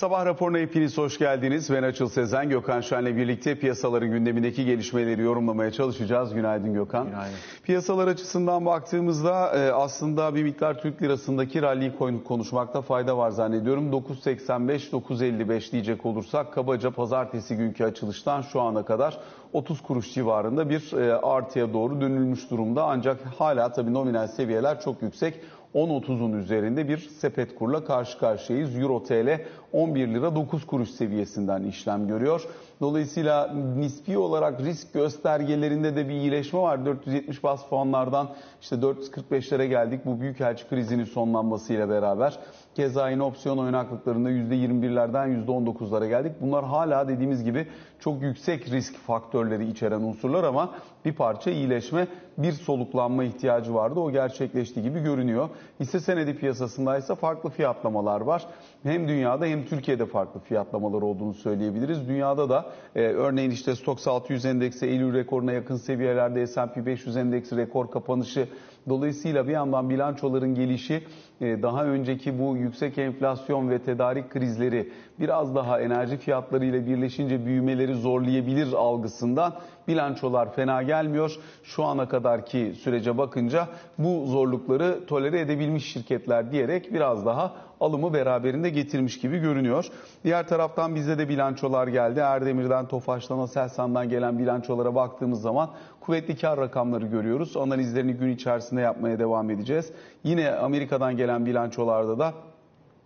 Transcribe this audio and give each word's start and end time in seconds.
Sabah 0.00 0.26
raporuna 0.26 0.58
hepiniz 0.58 0.98
hoş 0.98 1.18
geldiniz. 1.18 1.70
Ben 1.70 1.82
Açıl 1.82 2.08
Sezen, 2.08 2.48
Gökhan 2.48 2.80
Şen'le 2.80 3.16
birlikte 3.16 3.54
piyasaların 3.58 4.10
gündemindeki 4.10 4.64
gelişmeleri 4.64 5.20
yorumlamaya 5.20 5.70
çalışacağız. 5.70 6.34
Günaydın 6.34 6.74
Gökhan. 6.74 7.06
Günaydın. 7.06 7.34
Piyasalar 7.64 8.08
açısından 8.08 8.66
baktığımızda 8.66 9.56
e, 9.56 9.72
aslında 9.72 10.34
bir 10.34 10.42
miktar 10.42 10.80
Türk 10.82 11.02
lirasındaki 11.02 11.62
rally'i 11.62 11.92
konuşmakta 12.24 12.82
fayda 12.82 13.16
var 13.16 13.30
zannediyorum. 13.30 13.92
9.85-9.55 13.92 15.72
diyecek 15.72 16.06
olursak 16.06 16.52
kabaca 16.52 16.90
pazartesi 16.90 17.56
günkü 17.56 17.84
açılıştan 17.84 18.42
şu 18.42 18.60
ana 18.60 18.84
kadar 18.84 19.18
30 19.52 19.82
kuruş 19.82 20.14
civarında 20.14 20.70
bir 20.70 20.92
e, 20.92 21.14
artıya 21.14 21.72
doğru 21.72 22.00
dönülmüş 22.00 22.50
durumda. 22.50 22.84
Ancak 22.84 23.18
hala 23.38 23.72
tabii 23.72 23.94
nominal 23.94 24.26
seviyeler 24.26 24.80
çok 24.80 25.02
yüksek. 25.02 25.40
10.30'un 25.74 26.32
üzerinde 26.32 26.88
bir 26.88 26.98
sepet 26.98 27.54
kurla 27.54 27.84
karşı 27.84 28.18
karşıyayız. 28.18 28.78
Euro 28.78 29.02
TL 29.02 29.40
11 29.72 30.08
lira 30.08 30.34
9 30.34 30.66
kuruş 30.66 30.90
seviyesinden 30.90 31.64
işlem 31.64 32.08
görüyor. 32.08 32.48
Dolayısıyla 32.80 33.54
nispi 33.76 34.18
olarak 34.18 34.60
risk 34.60 34.94
göstergelerinde 34.94 35.96
de 35.96 36.08
bir 36.08 36.14
iyileşme 36.14 36.60
var. 36.60 36.86
470 36.86 37.42
bas 37.42 37.68
puanlardan 37.68 38.28
işte 38.62 38.76
445'lere 38.76 39.64
geldik 39.64 40.00
bu 40.04 40.20
büyükelçi 40.20 40.68
krizinin 40.68 41.04
sonlanmasıyla 41.04 41.88
beraber. 41.88 42.38
Keza 42.74 43.10
yine 43.10 43.22
opsiyon 43.22 43.58
oynaklıklarında 43.58 44.30
%21'lerden 44.30 45.44
%19'lara 45.46 46.08
geldik. 46.08 46.32
Bunlar 46.40 46.64
hala 46.64 47.08
dediğimiz 47.08 47.44
gibi 47.44 47.66
çok 48.00 48.22
yüksek 48.22 48.70
risk 48.70 48.96
faktörleri 48.96 49.66
içeren 49.68 50.00
unsurlar 50.00 50.44
ama 50.44 50.70
bir 51.04 51.12
parça 51.12 51.50
iyileşme, 51.50 52.06
bir 52.38 52.52
soluklanma 52.52 53.24
ihtiyacı 53.24 53.74
vardı. 53.74 54.00
O 54.00 54.10
gerçekleştiği 54.10 54.82
gibi 54.82 55.00
görünüyor. 55.00 55.48
Hisse 55.80 56.00
senedi 56.00 56.36
piyasasında 56.36 56.98
ise 56.98 57.14
farklı 57.14 57.50
fiyatlamalar 57.50 58.20
var. 58.20 58.46
Hem 58.82 59.08
dünyada 59.08 59.46
hem 59.46 59.64
Türkiye'de 59.64 60.06
farklı 60.06 60.40
fiyatlamalar 60.40 61.02
olduğunu 61.02 61.34
söyleyebiliriz. 61.34 62.08
Dünyada 62.08 62.48
da 62.48 62.66
e, 62.94 63.00
örneğin 63.00 63.50
işte 63.50 63.76
Stoxx 63.76 64.08
600 64.08 64.44
endeksi 64.44 64.86
Eylül 64.86 65.14
rekoruna 65.14 65.52
yakın 65.52 65.76
seviyelerde 65.76 66.46
S&P 66.46 66.86
500 66.86 67.16
endeksi 67.16 67.56
rekor 67.56 67.90
kapanışı 67.90 68.48
Dolayısıyla 68.88 69.48
bir 69.48 69.52
yandan 69.52 69.90
bilançoların 69.90 70.54
gelişi 70.54 71.02
e, 71.40 71.62
daha 71.62 71.84
önceki 71.84 72.38
bu 72.38 72.56
yüksek 72.56 72.98
enflasyon 72.98 73.70
ve 73.70 73.78
tedarik 73.78 74.30
krizleri 74.30 74.92
biraz 75.20 75.54
daha 75.54 75.80
enerji 75.80 76.16
fiyatları 76.16 76.64
ile 76.64 76.86
birleşince 76.86 77.46
büyümeleri 77.46 77.94
zorlayabilir 77.94 78.72
algısından 78.72 79.54
bilançolar 79.90 80.52
fena 80.52 80.82
gelmiyor. 80.82 81.36
Şu 81.62 81.84
ana 81.84 82.08
kadarki 82.08 82.74
sürece 82.82 83.18
bakınca 83.18 83.68
bu 83.98 84.26
zorlukları 84.26 85.06
tolere 85.06 85.40
edebilmiş 85.40 85.92
şirketler 85.92 86.52
diyerek 86.52 86.94
biraz 86.94 87.26
daha 87.26 87.52
alımı 87.80 88.14
beraberinde 88.14 88.70
getirmiş 88.70 89.20
gibi 89.20 89.38
görünüyor. 89.38 89.86
Diğer 90.24 90.48
taraftan 90.48 90.94
bizde 90.94 91.18
de 91.18 91.28
bilançolar 91.28 91.88
geldi. 91.88 92.20
Erdemir'den, 92.20 92.88
Tofaş'tan, 92.88 93.38
Aselsan'dan 93.38 94.08
gelen 94.08 94.38
bilançolara 94.38 94.94
baktığımız 94.94 95.42
zaman 95.42 95.70
kuvvetli 96.00 96.36
kar 96.36 96.60
rakamları 96.60 97.06
görüyoruz. 97.06 97.56
Analizlerini 97.56 98.12
gün 98.12 98.28
içerisinde 98.28 98.80
yapmaya 98.80 99.18
devam 99.18 99.50
edeceğiz. 99.50 99.92
Yine 100.24 100.50
Amerika'dan 100.50 101.16
gelen 101.16 101.46
bilançolarda 101.46 102.18
da 102.18 102.32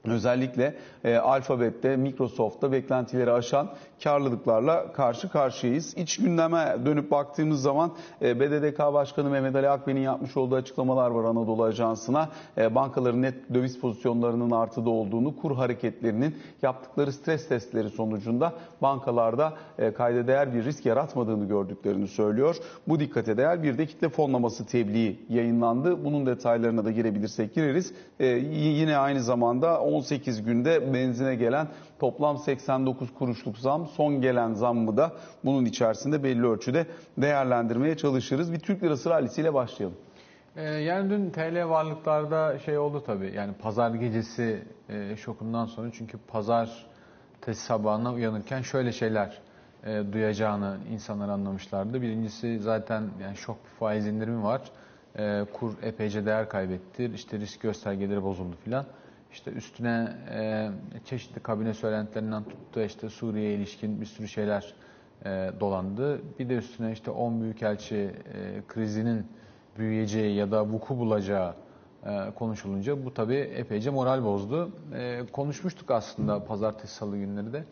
Özellikle 0.05 0.74
e, 1.05 1.16
Alphabet'te, 1.16 1.96
Microsoft'ta 1.96 2.72
beklentileri 2.72 3.32
aşan 3.32 3.68
karlılıklarla 4.05 4.92
karşı 4.92 5.28
karşıyayız. 5.28 5.94
İç 5.97 6.16
gündeme 6.16 6.77
dönüp 6.86 7.10
baktığımız 7.10 7.62
zaman 7.62 7.92
e, 8.22 8.41
BDDK 8.41 8.78
Başkanı 8.78 9.30
Mehmet 9.30 9.56
Ali 9.56 9.69
Akben'in 9.69 10.00
yapmış 10.00 10.36
olduğu 10.36 10.55
açıklamalar 10.55 11.11
var 11.11 11.24
Anadolu 11.24 11.64
Ajansı'na. 11.64 12.28
E, 12.58 12.74
bankaların 12.74 13.22
net 13.22 13.55
döviz 13.55 13.80
pozisyonlarının 13.80 14.50
artıda 14.50 14.91
olduğunu, 14.91 15.36
kur 15.36 15.56
hareketlerinin 15.56 16.36
yaptıkları 16.62 17.12
stres 17.12 17.48
testleri 17.48 17.91
sonucunda 17.91 18.52
bankalarda 18.83 19.52
e, 19.78 19.92
kayda 19.92 20.27
değer 20.27 20.55
bir 20.55 20.64
risk 20.64 20.86
yaratmadığını 20.86 21.48
gördüklerini 21.48 22.08
söylüyor. 22.08 22.56
Bu 22.89 23.00
dikkate 23.00 23.36
değer 23.36 23.62
bir 23.62 23.79
de 23.79 23.86
kitle 23.86 24.08
fonlaması 24.08 24.67
tebliği 24.67 25.27
yayınlandı. 25.29 26.05
Bunun 26.05 26.27
detaylarına 26.27 26.84
da 26.84 26.90
girebilirsek 26.90 27.55
gireriz. 27.55 27.95
Yine 28.50 28.96
aynı 28.96 29.23
zamanda 29.23 29.80
18 29.80 30.45
günde 30.45 30.95
benzine 30.95 31.34
gelen 31.34 31.68
toplam 32.05 32.39
89 32.39 33.15
kuruşluk 33.15 33.59
zam 33.59 33.87
son 33.87 34.20
gelen 34.20 34.55
zammı 34.55 34.97
da 34.97 35.13
bunun 35.45 35.65
içerisinde 35.65 36.23
belli 36.23 36.47
ölçüde 36.47 36.87
değerlendirmeye 37.19 37.97
çalışırız. 37.97 38.53
Bir 38.53 38.59
Türk 38.59 38.83
lirası 38.83 39.11
rallisiyle 39.11 39.55
başlayalım. 39.55 39.97
Ee, 40.57 40.63
yani 40.63 41.11
dün 41.11 41.31
TL 41.31 41.69
varlıklarda 41.69 42.59
şey 42.59 42.79
oldu 42.79 43.03
tabii 43.07 43.33
yani 43.37 43.53
pazar 43.53 43.91
gecesi 43.91 44.63
e, 44.89 45.17
şokundan 45.17 45.67
sonra 45.67 45.91
çünkü 45.92 46.19
pazar 46.19 46.87
sabahına 47.53 48.13
uyanırken 48.13 48.63
şöyle 48.63 48.92
şeyler 48.92 49.39
e, 49.85 50.13
duyacağını 50.13 50.79
insanlar 50.92 51.29
anlamışlardı. 51.29 52.03
Birincisi 52.03 52.59
zaten 52.59 53.03
yani 53.23 53.36
şok 53.36 53.57
bir 53.65 53.79
faiz 53.79 54.07
indirimi 54.07 54.42
var. 54.42 54.61
E, 55.19 55.45
kur 55.53 55.73
epeyce 55.83 56.27
değer 56.27 56.48
kaybetti. 56.48 57.11
İşte 57.15 57.39
risk 57.39 57.61
göstergeleri 57.61 58.23
bozuldu 58.23 58.57
filan. 58.65 58.85
İşte 59.34 59.50
üstüne 59.50 60.08
e, 60.30 60.70
çeşitli 61.05 61.40
kabine 61.40 61.74
söylentilerinden 61.74 62.45
tuttu 62.45 62.80
işte 62.80 63.08
Suriye'ye 63.08 63.55
ilişkin 63.55 64.00
bir 64.00 64.06
sürü 64.06 64.28
şeyler 64.28 64.74
e, 65.24 65.50
dolandı. 65.61 66.20
Bir 66.39 66.48
de 66.48 66.56
üstüne 66.56 66.92
işte 66.92 67.11
10 67.11 67.40
büyükelçi 67.40 67.96
e, 67.96 68.62
krizinin 68.68 69.27
büyüyeceği 69.78 70.36
ya 70.36 70.50
da 70.50 70.67
vuku 70.67 70.98
bulacağı 70.98 71.55
e, 72.06 72.30
konuşulunca 72.34 73.05
bu 73.05 73.14
tabii 73.14 73.34
epeyce 73.34 73.90
moral 73.90 74.24
bozdu. 74.24 74.73
E, 74.94 75.23
konuşmuştuk 75.33 75.90
aslında 75.90 76.44
pazartesi 76.44 76.94
salı 76.94 77.18
günleri 77.18 77.52
de. 77.52 77.64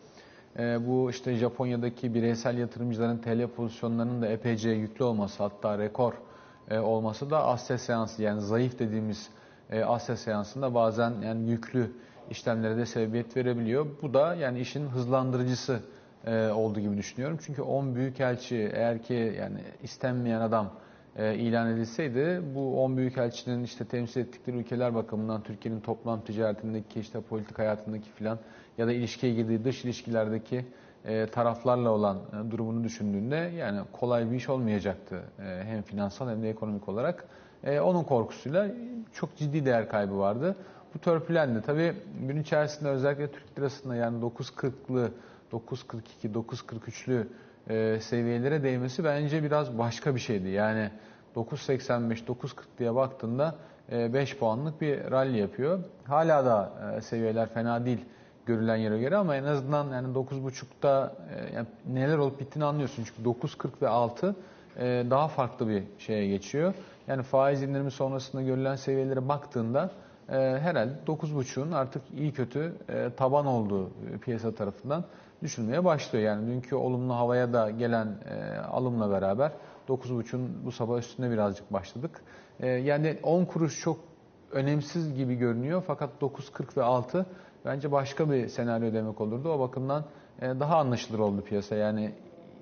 E, 0.59 0.87
bu 0.87 1.09
işte 1.09 1.35
Japonya'daki 1.35 2.13
bireysel 2.13 2.57
yatırımcıların 2.57 3.17
TL 3.17 3.47
pozisyonlarının 3.47 4.21
da 4.21 4.27
epeyce 4.27 4.69
yüklü 4.69 5.03
olması 5.03 5.43
hatta 5.43 5.77
rekor 5.77 6.13
e, 6.69 6.79
olması 6.79 7.29
da 7.29 7.45
Asya 7.45 7.77
seansı 7.77 8.23
yani 8.23 8.41
zayıf 8.41 8.79
dediğimiz 8.79 9.29
e, 9.73 9.83
Asya 9.83 10.17
seansında 10.17 10.73
bazen 10.73 11.13
yani 11.21 11.49
yüklü 11.49 11.91
işlemlere 12.29 12.77
de 12.77 12.85
sebebiyet 12.85 13.37
verebiliyor. 13.37 13.87
Bu 14.01 14.13
da 14.13 14.35
yani 14.35 14.59
işin 14.59 14.87
hızlandırıcısı 14.87 15.79
e, 16.25 16.47
olduğu 16.47 16.79
gibi 16.79 16.97
düşünüyorum. 16.97 17.37
Çünkü 17.45 17.61
10 17.61 17.95
büyükelçi 17.95 18.71
eğer 18.73 19.03
ki 19.03 19.35
yani 19.39 19.57
istenmeyen 19.83 20.41
adam 20.41 20.73
e, 21.15 21.35
ilan 21.35 21.73
edilseydi 21.73 22.41
bu 22.55 22.83
10 22.83 22.97
büyükelçinin 22.97 23.63
işte 23.63 23.85
temsil 23.85 24.21
ettikleri 24.21 24.57
ülkeler 24.57 24.95
bakımından 24.95 25.43
Türkiye'nin 25.43 25.79
toplam 25.79 26.21
ticaretindeki 26.21 26.99
işte 26.99 27.21
politik 27.21 27.59
hayatındaki 27.59 28.09
filan 28.09 28.39
ya 28.77 28.87
da 28.87 28.93
ilişkiye 28.93 29.33
girdiği 29.33 29.63
dış 29.63 29.85
ilişkilerdeki 29.85 30.65
e, 31.05 31.27
taraflarla 31.27 31.89
olan 31.89 32.17
e, 32.17 32.51
durumunu 32.51 32.83
düşündüğünde 32.83 33.35
yani 33.35 33.79
kolay 33.91 34.31
bir 34.31 34.35
iş 34.35 34.49
olmayacaktı 34.49 35.23
e, 35.39 35.63
hem 35.63 35.81
finansal 35.81 36.29
hem 36.29 36.43
de 36.43 36.49
ekonomik 36.49 36.89
olarak. 36.89 37.25
Onun 37.83 38.03
korkusuyla 38.03 38.67
çok 39.13 39.35
ciddi 39.37 39.65
değer 39.65 39.89
kaybı 39.89 40.17
vardı. 40.17 40.55
Bu 40.95 40.99
törpülendi. 40.99 41.61
Tabii 41.61 41.93
gün 42.27 42.41
içerisinde 42.41 42.89
özellikle 42.89 43.31
Türk 43.31 43.59
lirasında 43.59 43.95
yani 43.95 44.21
9.40'lı, 44.23 45.11
9.42, 45.51 46.33
9.43'lü 46.33 47.27
e, 47.69 47.99
seviyelere 47.99 48.63
değmesi 48.63 49.03
bence 49.03 49.43
biraz 49.43 49.77
başka 49.77 50.15
bir 50.15 50.19
şeydi. 50.19 50.49
Yani 50.49 50.89
9.85, 51.35 52.25
9.40 52.25 52.51
diye 52.79 52.95
baktığında 52.95 53.55
e, 53.91 54.13
5 54.13 54.37
puanlık 54.37 54.81
bir 54.81 55.11
rally 55.11 55.37
yapıyor. 55.37 55.79
Hala 56.03 56.45
da 56.45 56.71
seviyeler 57.01 57.49
fena 57.49 57.85
değil 57.85 58.05
görülen 58.45 58.75
yere 58.75 58.99
göre 58.99 59.17
ama 59.17 59.35
en 59.35 59.43
azından 59.43 59.91
yani 59.91 60.07
9.5'ta 60.15 61.15
e, 61.35 61.55
yani 61.55 61.67
neler 61.87 62.17
olup 62.17 62.39
bittiğini 62.39 62.65
anlıyorsun. 62.65 63.03
Çünkü 63.03 63.29
9.40 63.29 63.69
ve 63.81 63.87
6 63.87 64.35
e, 64.77 65.05
daha 65.09 65.27
farklı 65.27 65.67
bir 65.67 65.83
şeye 65.97 66.27
geçiyor. 66.27 66.73
Yani 67.07 67.23
faiz 67.23 67.63
indirimi 67.63 67.91
sonrasında 67.91 68.41
görülen 68.41 68.75
seviyelere 68.75 69.27
baktığında 69.27 69.91
e, 70.29 70.33
herhalde 70.35 70.93
9.5'un 71.07 71.71
artık 71.71 72.01
iyi 72.17 72.31
kötü 72.33 72.73
e, 72.89 73.09
taban 73.17 73.45
olduğu 73.45 73.87
e, 73.87 74.17
piyasa 74.21 74.51
tarafından 74.51 75.03
düşünmeye 75.43 75.85
başlıyor. 75.85 76.25
Yani 76.25 76.47
dünkü 76.47 76.75
olumlu 76.75 77.13
havaya 77.13 77.53
da 77.53 77.69
gelen 77.69 78.07
alımla 78.71 79.11
beraber 79.11 79.51
9.5'un 79.89 80.65
bu 80.65 80.71
sabah 80.71 80.99
üstüne 80.99 81.31
birazcık 81.31 81.73
başladık. 81.73 82.21
Yani 82.59 83.17
10 83.23 83.45
kuruş 83.45 83.79
çok 83.81 83.99
önemsiz 84.51 85.15
gibi 85.15 85.35
görünüyor 85.35 85.83
fakat 85.87 86.09
9.40 86.21 86.77
ve 86.77 86.83
6 86.83 87.25
bence 87.65 87.91
başka 87.91 88.31
bir 88.31 88.47
senaryo 88.47 88.93
demek 88.93 89.21
olurdu. 89.21 89.49
O 89.49 89.59
bakımdan 89.59 90.05
e, 90.41 90.45
daha 90.59 90.77
anlaşılır 90.77 91.19
oldu 91.19 91.41
piyasa. 91.41 91.75
Yani 91.75 92.11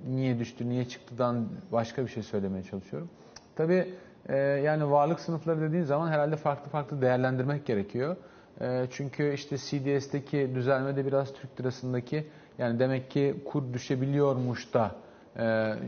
niye 0.07 0.39
düştü, 0.39 0.69
niye 0.69 0.85
çıktıdan 0.87 1.47
başka 1.71 2.03
bir 2.03 2.07
şey 2.07 2.23
söylemeye 2.23 2.63
çalışıyorum. 2.63 3.09
Tabii 3.55 3.93
e, 4.29 4.37
yani 4.37 4.91
varlık 4.91 5.19
sınıfları 5.19 5.61
dediğin 5.61 5.83
zaman 5.83 6.07
herhalde 6.07 6.35
farklı 6.35 6.69
farklı 6.69 7.01
değerlendirmek 7.01 7.65
gerekiyor. 7.65 8.15
E, 8.61 8.87
çünkü 8.91 9.33
işte 9.33 9.57
CDS'teki 9.57 10.51
düzelme 10.55 10.95
de 10.95 11.05
biraz 11.05 11.33
Türk 11.33 11.59
lirasındaki 11.59 12.27
yani 12.57 12.79
demek 12.79 13.11
ki 13.11 13.35
kur 13.45 13.73
düşebiliyormuş 13.73 14.73
da 14.73 14.91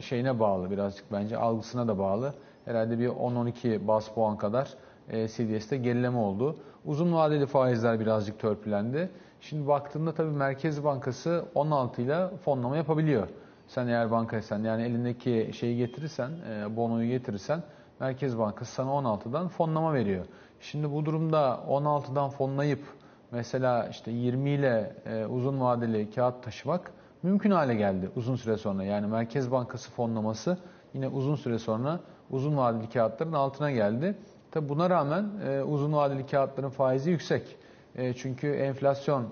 şeyine 0.01 0.39
bağlı 0.39 0.71
birazcık 0.71 1.11
bence 1.11 1.37
algısına 1.37 1.87
da 1.87 1.99
bağlı. 1.99 2.33
Herhalde 2.65 2.99
bir 2.99 3.07
10-12 3.07 3.87
bas 3.87 4.09
puan 4.09 4.37
kadar 4.37 4.73
CDS'te 5.11 5.77
gerileme 5.77 6.17
oldu. 6.17 6.55
Uzun 6.85 7.13
vadeli 7.13 7.45
faizler 7.45 7.99
birazcık 7.99 8.39
törpülendi. 8.39 9.09
Şimdi 9.41 9.67
baktığında 9.67 10.13
tabii 10.13 10.31
Merkez 10.31 10.83
Bankası 10.83 11.45
16 11.55 12.01
ile 12.01 12.27
fonlama 12.45 12.77
yapabiliyor. 12.77 13.27
Sen 13.67 13.87
eğer 13.87 14.11
bankaysan 14.11 14.63
yani 14.63 14.83
elindeki 14.83 15.51
şeyi 15.53 15.77
getirirsen, 15.77 16.31
e, 16.49 16.75
bonoyu 16.75 17.07
getirirsen 17.07 17.63
Merkez 17.99 18.37
Bankası 18.37 18.73
sana 18.73 18.89
16'dan 18.89 19.47
fonlama 19.47 19.93
veriyor. 19.93 20.25
Şimdi 20.59 20.91
bu 20.91 21.05
durumda 21.05 21.63
16'dan 21.69 22.29
fonlayıp 22.29 22.83
mesela 23.31 23.87
işte 23.87 24.11
20 24.11 24.49
ile 24.49 24.95
e, 25.05 25.25
uzun 25.25 25.61
vadeli 25.61 26.11
kağıt 26.11 26.43
taşımak 26.43 26.91
mümkün 27.23 27.51
hale 27.51 27.75
geldi 27.75 28.09
uzun 28.15 28.35
süre 28.35 28.57
sonra. 28.57 28.83
Yani 28.83 29.07
Merkez 29.07 29.51
Bankası 29.51 29.91
fonlaması 29.91 30.57
yine 30.93 31.07
uzun 31.07 31.35
süre 31.35 31.59
sonra 31.59 31.99
uzun 32.29 32.57
vadeli 32.57 32.89
kağıtların 32.89 33.33
altına 33.33 33.71
geldi. 33.71 34.15
Tabi 34.53 34.69
buna 34.69 34.89
rağmen 34.89 35.25
e, 35.47 35.63
uzun 35.63 35.93
vadeli 35.93 36.25
kağıtların 36.25 36.69
faizi 36.69 37.09
yüksek. 37.09 37.57
E, 37.95 38.13
çünkü 38.13 38.47
enflasyon 38.47 39.23
e, 39.23 39.27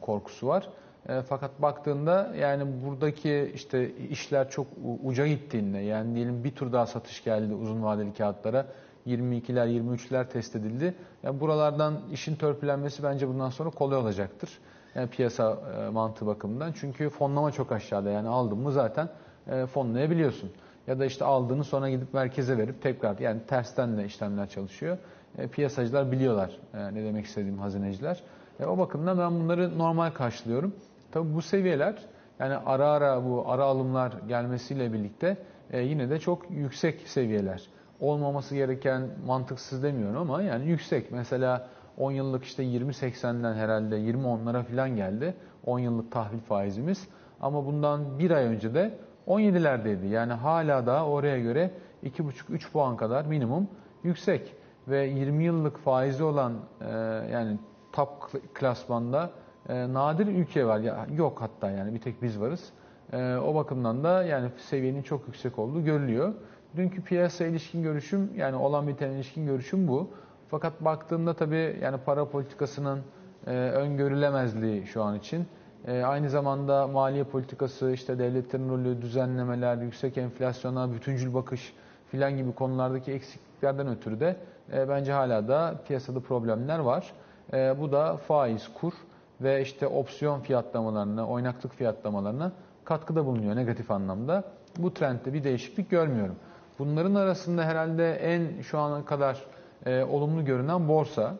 korkusu 0.00 0.46
var. 0.46 0.68
E, 1.08 1.22
fakat 1.22 1.62
baktığında 1.62 2.32
yani 2.40 2.64
buradaki 2.86 3.52
işte 3.54 3.94
işler 3.96 4.50
çok 4.50 4.66
uca 5.04 5.26
gittiğinde 5.26 5.78
yani 5.78 6.14
diyelim 6.14 6.44
bir 6.44 6.50
tur 6.54 6.72
daha 6.72 6.86
satış 6.86 7.24
geldi 7.24 7.54
uzun 7.54 7.82
vadeli 7.82 8.14
kağıtlara 8.14 8.66
22'ler 9.06 9.68
23'ler 9.68 10.28
test 10.28 10.56
edildi. 10.56 10.94
Yani 11.22 11.40
buralardan 11.40 12.00
işin 12.12 12.36
törpülenmesi 12.36 13.02
bence 13.02 13.28
bundan 13.28 13.50
sonra 13.50 13.70
kolay 13.70 13.98
olacaktır. 13.98 14.50
Yani 14.94 15.08
piyasa 15.08 15.58
e, 15.78 15.88
mantığı 15.88 16.26
bakımından. 16.26 16.72
Çünkü 16.72 17.10
fonlama 17.10 17.52
çok 17.52 17.72
aşağıda. 17.72 18.10
Yani 18.10 18.28
aldın 18.28 18.58
mı 18.58 18.72
zaten 18.72 19.08
e, 19.46 19.66
fonlayabiliyorsun. 19.66 20.50
Ya 20.86 20.98
da 20.98 21.04
işte 21.04 21.24
aldığını 21.24 21.64
sonra 21.64 21.90
gidip 21.90 22.14
merkeze 22.14 22.58
verip 22.58 22.82
tekrar 22.82 23.18
yani 23.18 23.40
tersten 23.46 23.96
de 23.96 24.04
işlemler 24.04 24.48
çalışıyor. 24.48 24.98
E, 25.38 25.48
piyasacılar 25.48 26.12
biliyorlar 26.12 26.50
e, 26.74 26.94
ne 26.94 27.04
demek 27.04 27.26
istediğim 27.26 27.58
hazineciler. 27.58 28.22
E, 28.60 28.66
o 28.66 28.78
bakımdan 28.78 29.18
ben 29.18 29.40
bunları 29.40 29.78
normal 29.78 30.10
karşılıyorum. 30.10 30.74
Tabii 31.12 31.34
bu 31.34 31.42
seviyeler 31.42 31.94
yani 32.38 32.56
ara 32.56 32.88
ara 32.88 33.24
bu 33.24 33.44
ara 33.46 33.64
alımlar 33.64 34.12
gelmesiyle 34.28 34.92
birlikte 34.92 35.36
e, 35.70 35.80
yine 35.80 36.10
de 36.10 36.18
çok 36.18 36.50
yüksek 36.50 37.08
seviyeler. 37.08 37.62
Olmaması 38.00 38.54
gereken 38.54 39.08
mantıksız 39.26 39.82
demiyorum 39.82 40.16
ama 40.16 40.42
yani 40.42 40.68
yüksek. 40.68 41.12
Mesela 41.12 41.68
10 41.98 42.12
yıllık 42.12 42.44
işte 42.44 42.62
20.80'den 42.62 43.54
herhalde 43.54 43.96
20.10'lara 43.96 44.62
falan 44.62 44.96
geldi. 44.96 45.34
10 45.66 45.78
yıllık 45.78 46.12
tahvil 46.12 46.40
faizimiz. 46.40 47.08
Ama 47.40 47.66
bundan 47.66 48.18
bir 48.18 48.30
ay 48.30 48.44
önce 48.44 48.74
de 48.74 48.94
17'lerdeydi. 49.26 50.06
Yani 50.06 50.32
hala 50.32 50.86
da 50.86 51.06
oraya 51.06 51.40
göre 51.40 51.70
2,5-3 52.04 52.70
puan 52.72 52.96
kadar 52.96 53.24
minimum 53.24 53.68
yüksek. 54.04 54.54
Ve 54.88 55.06
20 55.06 55.44
yıllık 55.44 55.78
faizi 55.78 56.24
olan 56.24 56.52
e, 56.80 56.90
yani 57.32 57.58
top 57.92 58.08
klasmanda 58.54 59.30
e, 59.68 59.92
nadir 59.92 60.26
ülke 60.26 60.66
var. 60.66 60.80
Yok 61.16 61.40
hatta 61.40 61.70
yani 61.70 61.94
bir 61.94 62.00
tek 62.00 62.22
biz 62.22 62.40
varız. 62.40 62.72
E, 63.12 63.36
o 63.36 63.54
bakımdan 63.54 64.04
da 64.04 64.22
yani 64.24 64.48
seviyenin 64.56 65.02
çok 65.02 65.26
yüksek 65.26 65.58
olduğu 65.58 65.84
görülüyor. 65.84 66.34
Dünkü 66.76 67.02
piyasa 67.02 67.44
ilişkin 67.44 67.82
görüşüm 67.82 68.30
yani 68.36 68.56
olan 68.56 68.88
biten 68.88 69.10
ilişkin 69.10 69.46
görüşüm 69.46 69.88
bu. 69.88 70.10
Fakat 70.50 70.80
baktığımda 70.80 71.34
tabii 71.34 71.78
yani 71.82 71.96
para 72.06 72.28
politikasının 72.28 73.00
öngörülemezliği 73.46 74.86
şu 74.86 75.02
an 75.02 75.18
için. 75.18 75.46
E, 75.86 76.02
aynı 76.02 76.30
zamanda 76.30 76.86
maliye 76.86 77.24
politikası, 77.24 77.90
işte 77.90 78.18
devletlerin 78.18 78.68
rolü, 78.68 79.02
düzenlemeler, 79.02 79.76
yüksek 79.76 80.18
enflasyona, 80.18 80.92
bütüncül 80.92 81.34
bakış 81.34 81.74
filan 82.10 82.36
gibi 82.36 82.52
konulardaki 82.52 83.12
eksikliklerden 83.12 83.88
ötürü 83.88 84.20
de 84.20 84.36
e, 84.72 84.88
bence 84.88 85.12
hala 85.12 85.48
da 85.48 85.74
piyasada 85.86 86.20
problemler 86.20 86.78
var. 86.78 87.12
E, 87.52 87.80
bu 87.80 87.92
da 87.92 88.16
faiz, 88.16 88.68
kur 88.74 88.92
ve 89.40 89.62
işte 89.62 89.86
opsiyon 89.86 90.40
fiyatlamalarına, 90.40 91.28
oynaklık 91.28 91.74
fiyatlamalarına 91.74 92.52
katkıda 92.84 93.26
bulunuyor 93.26 93.56
negatif 93.56 93.90
anlamda. 93.90 94.44
Bu 94.78 94.94
trendde 94.94 95.32
bir 95.32 95.44
değişiklik 95.44 95.90
görmüyorum. 95.90 96.36
Bunların 96.78 97.14
arasında 97.14 97.64
herhalde 97.64 98.14
en 98.14 98.62
şu 98.62 98.78
ana 98.78 99.04
kadar 99.04 99.44
e, 99.86 100.04
olumlu 100.04 100.44
görünen 100.44 100.88
borsa. 100.88 101.34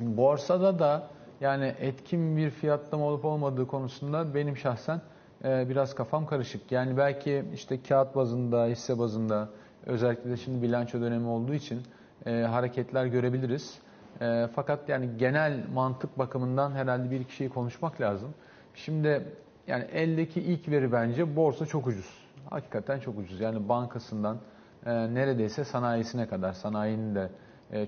Borsada 0.00 0.78
da 0.78 1.08
yani 1.40 1.74
etkin 1.78 2.36
bir 2.36 2.50
fiyatlama 2.50 3.04
olup 3.04 3.24
olmadığı 3.24 3.66
konusunda 3.66 4.34
benim 4.34 4.56
şahsen 4.56 5.00
e, 5.44 5.68
biraz 5.68 5.94
kafam 5.94 6.26
karışık. 6.26 6.72
Yani 6.72 6.96
belki 6.96 7.44
işte 7.54 7.82
kağıt 7.82 8.16
bazında, 8.16 8.66
hisse 8.66 8.98
bazında 8.98 9.48
özellikle 9.86 10.30
de 10.30 10.36
şimdi 10.36 10.62
bilanço 10.62 11.00
dönemi 11.00 11.28
olduğu 11.28 11.54
için 11.54 11.82
e, 12.26 12.30
hareketler 12.30 13.06
görebiliriz. 13.06 13.78
E, 14.20 14.48
fakat 14.54 14.88
yani 14.88 15.10
genel 15.18 15.64
mantık 15.74 16.18
bakımından 16.18 16.72
herhalde 16.72 17.10
bir 17.10 17.20
iki 17.20 17.34
şeyi 17.34 17.50
konuşmak 17.50 18.00
lazım. 18.00 18.34
Şimdi 18.74 19.24
yani 19.66 19.84
eldeki 19.84 20.40
ilk 20.40 20.68
veri 20.68 20.92
bence 20.92 21.36
borsa 21.36 21.66
çok 21.66 21.86
ucuz. 21.86 22.18
Hakikaten 22.50 23.00
çok 23.00 23.18
ucuz. 23.18 23.40
Yani 23.40 23.68
bankasından 23.68 24.38
neredeyse 24.86 25.64
sanayisine 25.64 26.28
kadar 26.28 26.52
sanayinin 26.52 27.14
de 27.14 27.30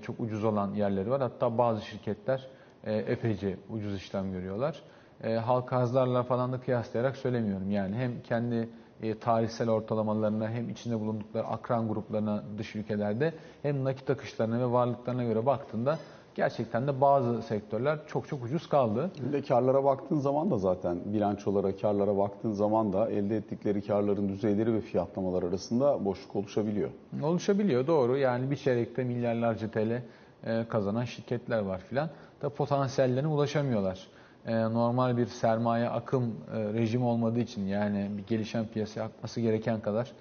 çok 0.01 0.19
ucuz 0.19 0.43
olan 0.43 0.73
yerleri 0.73 1.09
var. 1.09 1.21
Hatta 1.21 1.57
bazı 1.57 1.85
şirketler 1.85 2.47
e, 2.83 2.93
epeyce 2.95 3.57
ucuz 3.69 3.95
işlem 3.95 4.31
görüyorlar. 4.31 4.81
E, 5.23 5.33
halka 5.33 5.77
arzlarla 5.77 6.23
falan 6.23 6.53
da 6.53 6.59
kıyaslayarak 6.59 7.17
söylemiyorum. 7.17 7.71
Yani 7.71 7.95
hem 7.95 8.21
kendi 8.21 8.69
e, 9.01 9.19
tarihsel 9.19 9.69
ortalamalarına 9.69 10.49
hem 10.49 10.69
içinde 10.69 10.99
bulundukları 10.99 11.47
akran 11.47 11.87
gruplarına 11.87 12.43
dış 12.57 12.75
ülkelerde 12.75 13.33
hem 13.61 13.83
nakit 13.83 14.09
akışlarına 14.09 14.59
ve 14.59 14.71
varlıklarına 14.71 15.23
göre 15.23 15.45
baktığında 15.45 15.99
gerçekten 16.35 16.87
de 16.87 17.01
bazı 17.01 17.41
sektörler 17.41 17.99
çok 18.07 18.27
çok 18.27 18.43
ucuz 18.43 18.69
kaldı. 18.69 19.11
Bir 19.27 19.33
de 19.33 19.41
karlara 19.41 19.83
baktığın 19.83 20.19
zaman 20.19 20.51
da 20.51 20.57
zaten 20.57 20.97
bilançolara, 21.05 21.75
karlara 21.75 22.17
baktığın 22.17 22.51
zaman 22.51 22.93
da 22.93 23.09
elde 23.09 23.37
ettikleri 23.37 23.81
karların 23.81 24.29
düzeyleri 24.29 24.73
ve 24.73 24.81
fiyatlamalar 24.81 25.43
arasında 25.43 26.05
boşluk 26.05 26.35
oluşabiliyor. 26.35 26.89
Oluşabiliyor 27.23 27.87
doğru. 27.87 28.17
Yani 28.17 28.51
bir 28.51 28.55
çeyrekte 28.55 29.03
milyarlarca 29.03 29.71
TL 29.71 30.01
e, 30.43 30.65
kazanan 30.69 31.05
şirketler 31.05 31.59
var 31.59 31.79
filan. 31.79 32.09
Da 32.41 32.49
potansiyellerine 32.49 33.27
ulaşamıyorlar. 33.27 34.07
E, 34.45 34.61
Normal 34.61 35.17
bir 35.17 35.25
sermaye 35.25 35.89
akım 35.89 36.35
e, 36.53 36.73
rejimi 36.73 37.05
olmadığı 37.05 37.39
için 37.39 37.65
yani 37.65 38.11
bir 38.17 38.27
gelişen 38.27 38.67
piyasaya 38.67 39.03
akması 39.03 39.41
gereken 39.41 39.79
kadar 39.81 40.11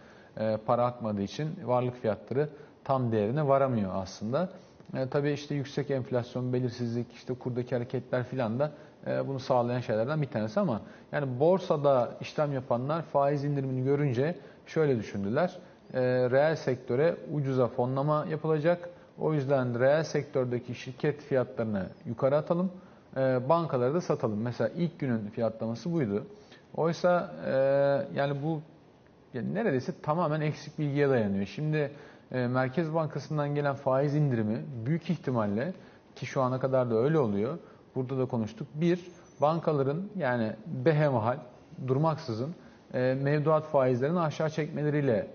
e, 0.41 0.57
para 0.67 0.85
akmadığı 0.85 1.23
için 1.23 1.51
varlık 1.65 2.01
fiyatları 2.01 2.49
tam 2.85 3.13
değerine 3.13 3.49
varamıyor 3.49 3.91
aslında. 3.95 4.49
E, 4.97 5.09
tabii 5.09 5.31
işte 5.31 5.55
yüksek 5.55 5.91
enflasyon, 5.91 6.53
belirsizlik, 6.53 7.13
işte 7.13 7.35
kurdaki 7.35 7.75
hareketler 7.75 8.25
filan 8.25 8.59
da 8.59 8.73
bunu 9.27 9.39
sağlayan 9.41 9.81
şeylerden 9.81 10.23
bir 10.23 10.27
tanesi 10.27 10.61
ama 10.61 10.81
yani 11.13 11.41
borsada 11.41 12.11
işlem 12.21 12.53
yapanlar 12.53 13.03
faiz 13.03 13.45
indirimini 13.45 13.85
görünce 13.85 14.35
şöyle 14.67 14.99
düşündüler. 14.99 15.59
Reel 16.31 16.57
sektöre 16.57 17.17
ucuza 17.33 17.69
fonlama 17.69 18.27
yapılacak. 18.31 18.89
O 19.21 19.35
yüzden 19.35 19.81
reel 19.81 20.05
sektördeki 20.05 20.75
şirket 20.75 21.23
fiyatlarını 21.23 21.87
yukarı 22.07 22.37
atalım. 22.37 22.73
E, 23.17 23.49
bankaları 23.49 23.95
da 23.95 24.01
satalım. 24.01 24.41
Mesela 24.41 24.71
ilk 24.77 24.99
günün 24.99 25.29
fiyatlaması 25.31 25.93
buydu. 25.93 26.27
Oysa 26.77 27.35
e, 27.47 27.53
yani 28.19 28.43
bu 28.43 28.61
yani 29.35 29.55
neredeyse 29.55 29.93
tamamen 30.03 30.41
eksik 30.41 30.79
bilgiye 30.79 31.09
dayanıyor. 31.09 31.47
Şimdi 31.47 31.93
e, 32.33 32.47
Merkez 32.47 32.95
Bankası'ndan 32.95 33.55
gelen 33.55 33.75
faiz 33.75 34.15
indirimi 34.15 34.65
büyük 34.87 35.11
ihtimalle 35.11 35.73
ki 36.17 36.27
şu 36.27 36.43
ana 36.43 36.61
kadar 36.61 36.91
da 36.91 36.97
öyle 36.97 37.19
oluyor. 37.19 37.59
Burada 37.95 38.19
da 38.19 38.27
konuştuk. 38.27 38.69
Bir, 38.75 39.01
bankaların 39.41 40.03
yani 40.17 40.53
behemahal 40.67 41.39
durmaksızın 41.87 42.55
e, 42.95 43.15
mevduat 43.23 43.67
faizlerini 43.67 44.21
aşağı 44.21 44.51
çekmeleriyle 44.51 45.27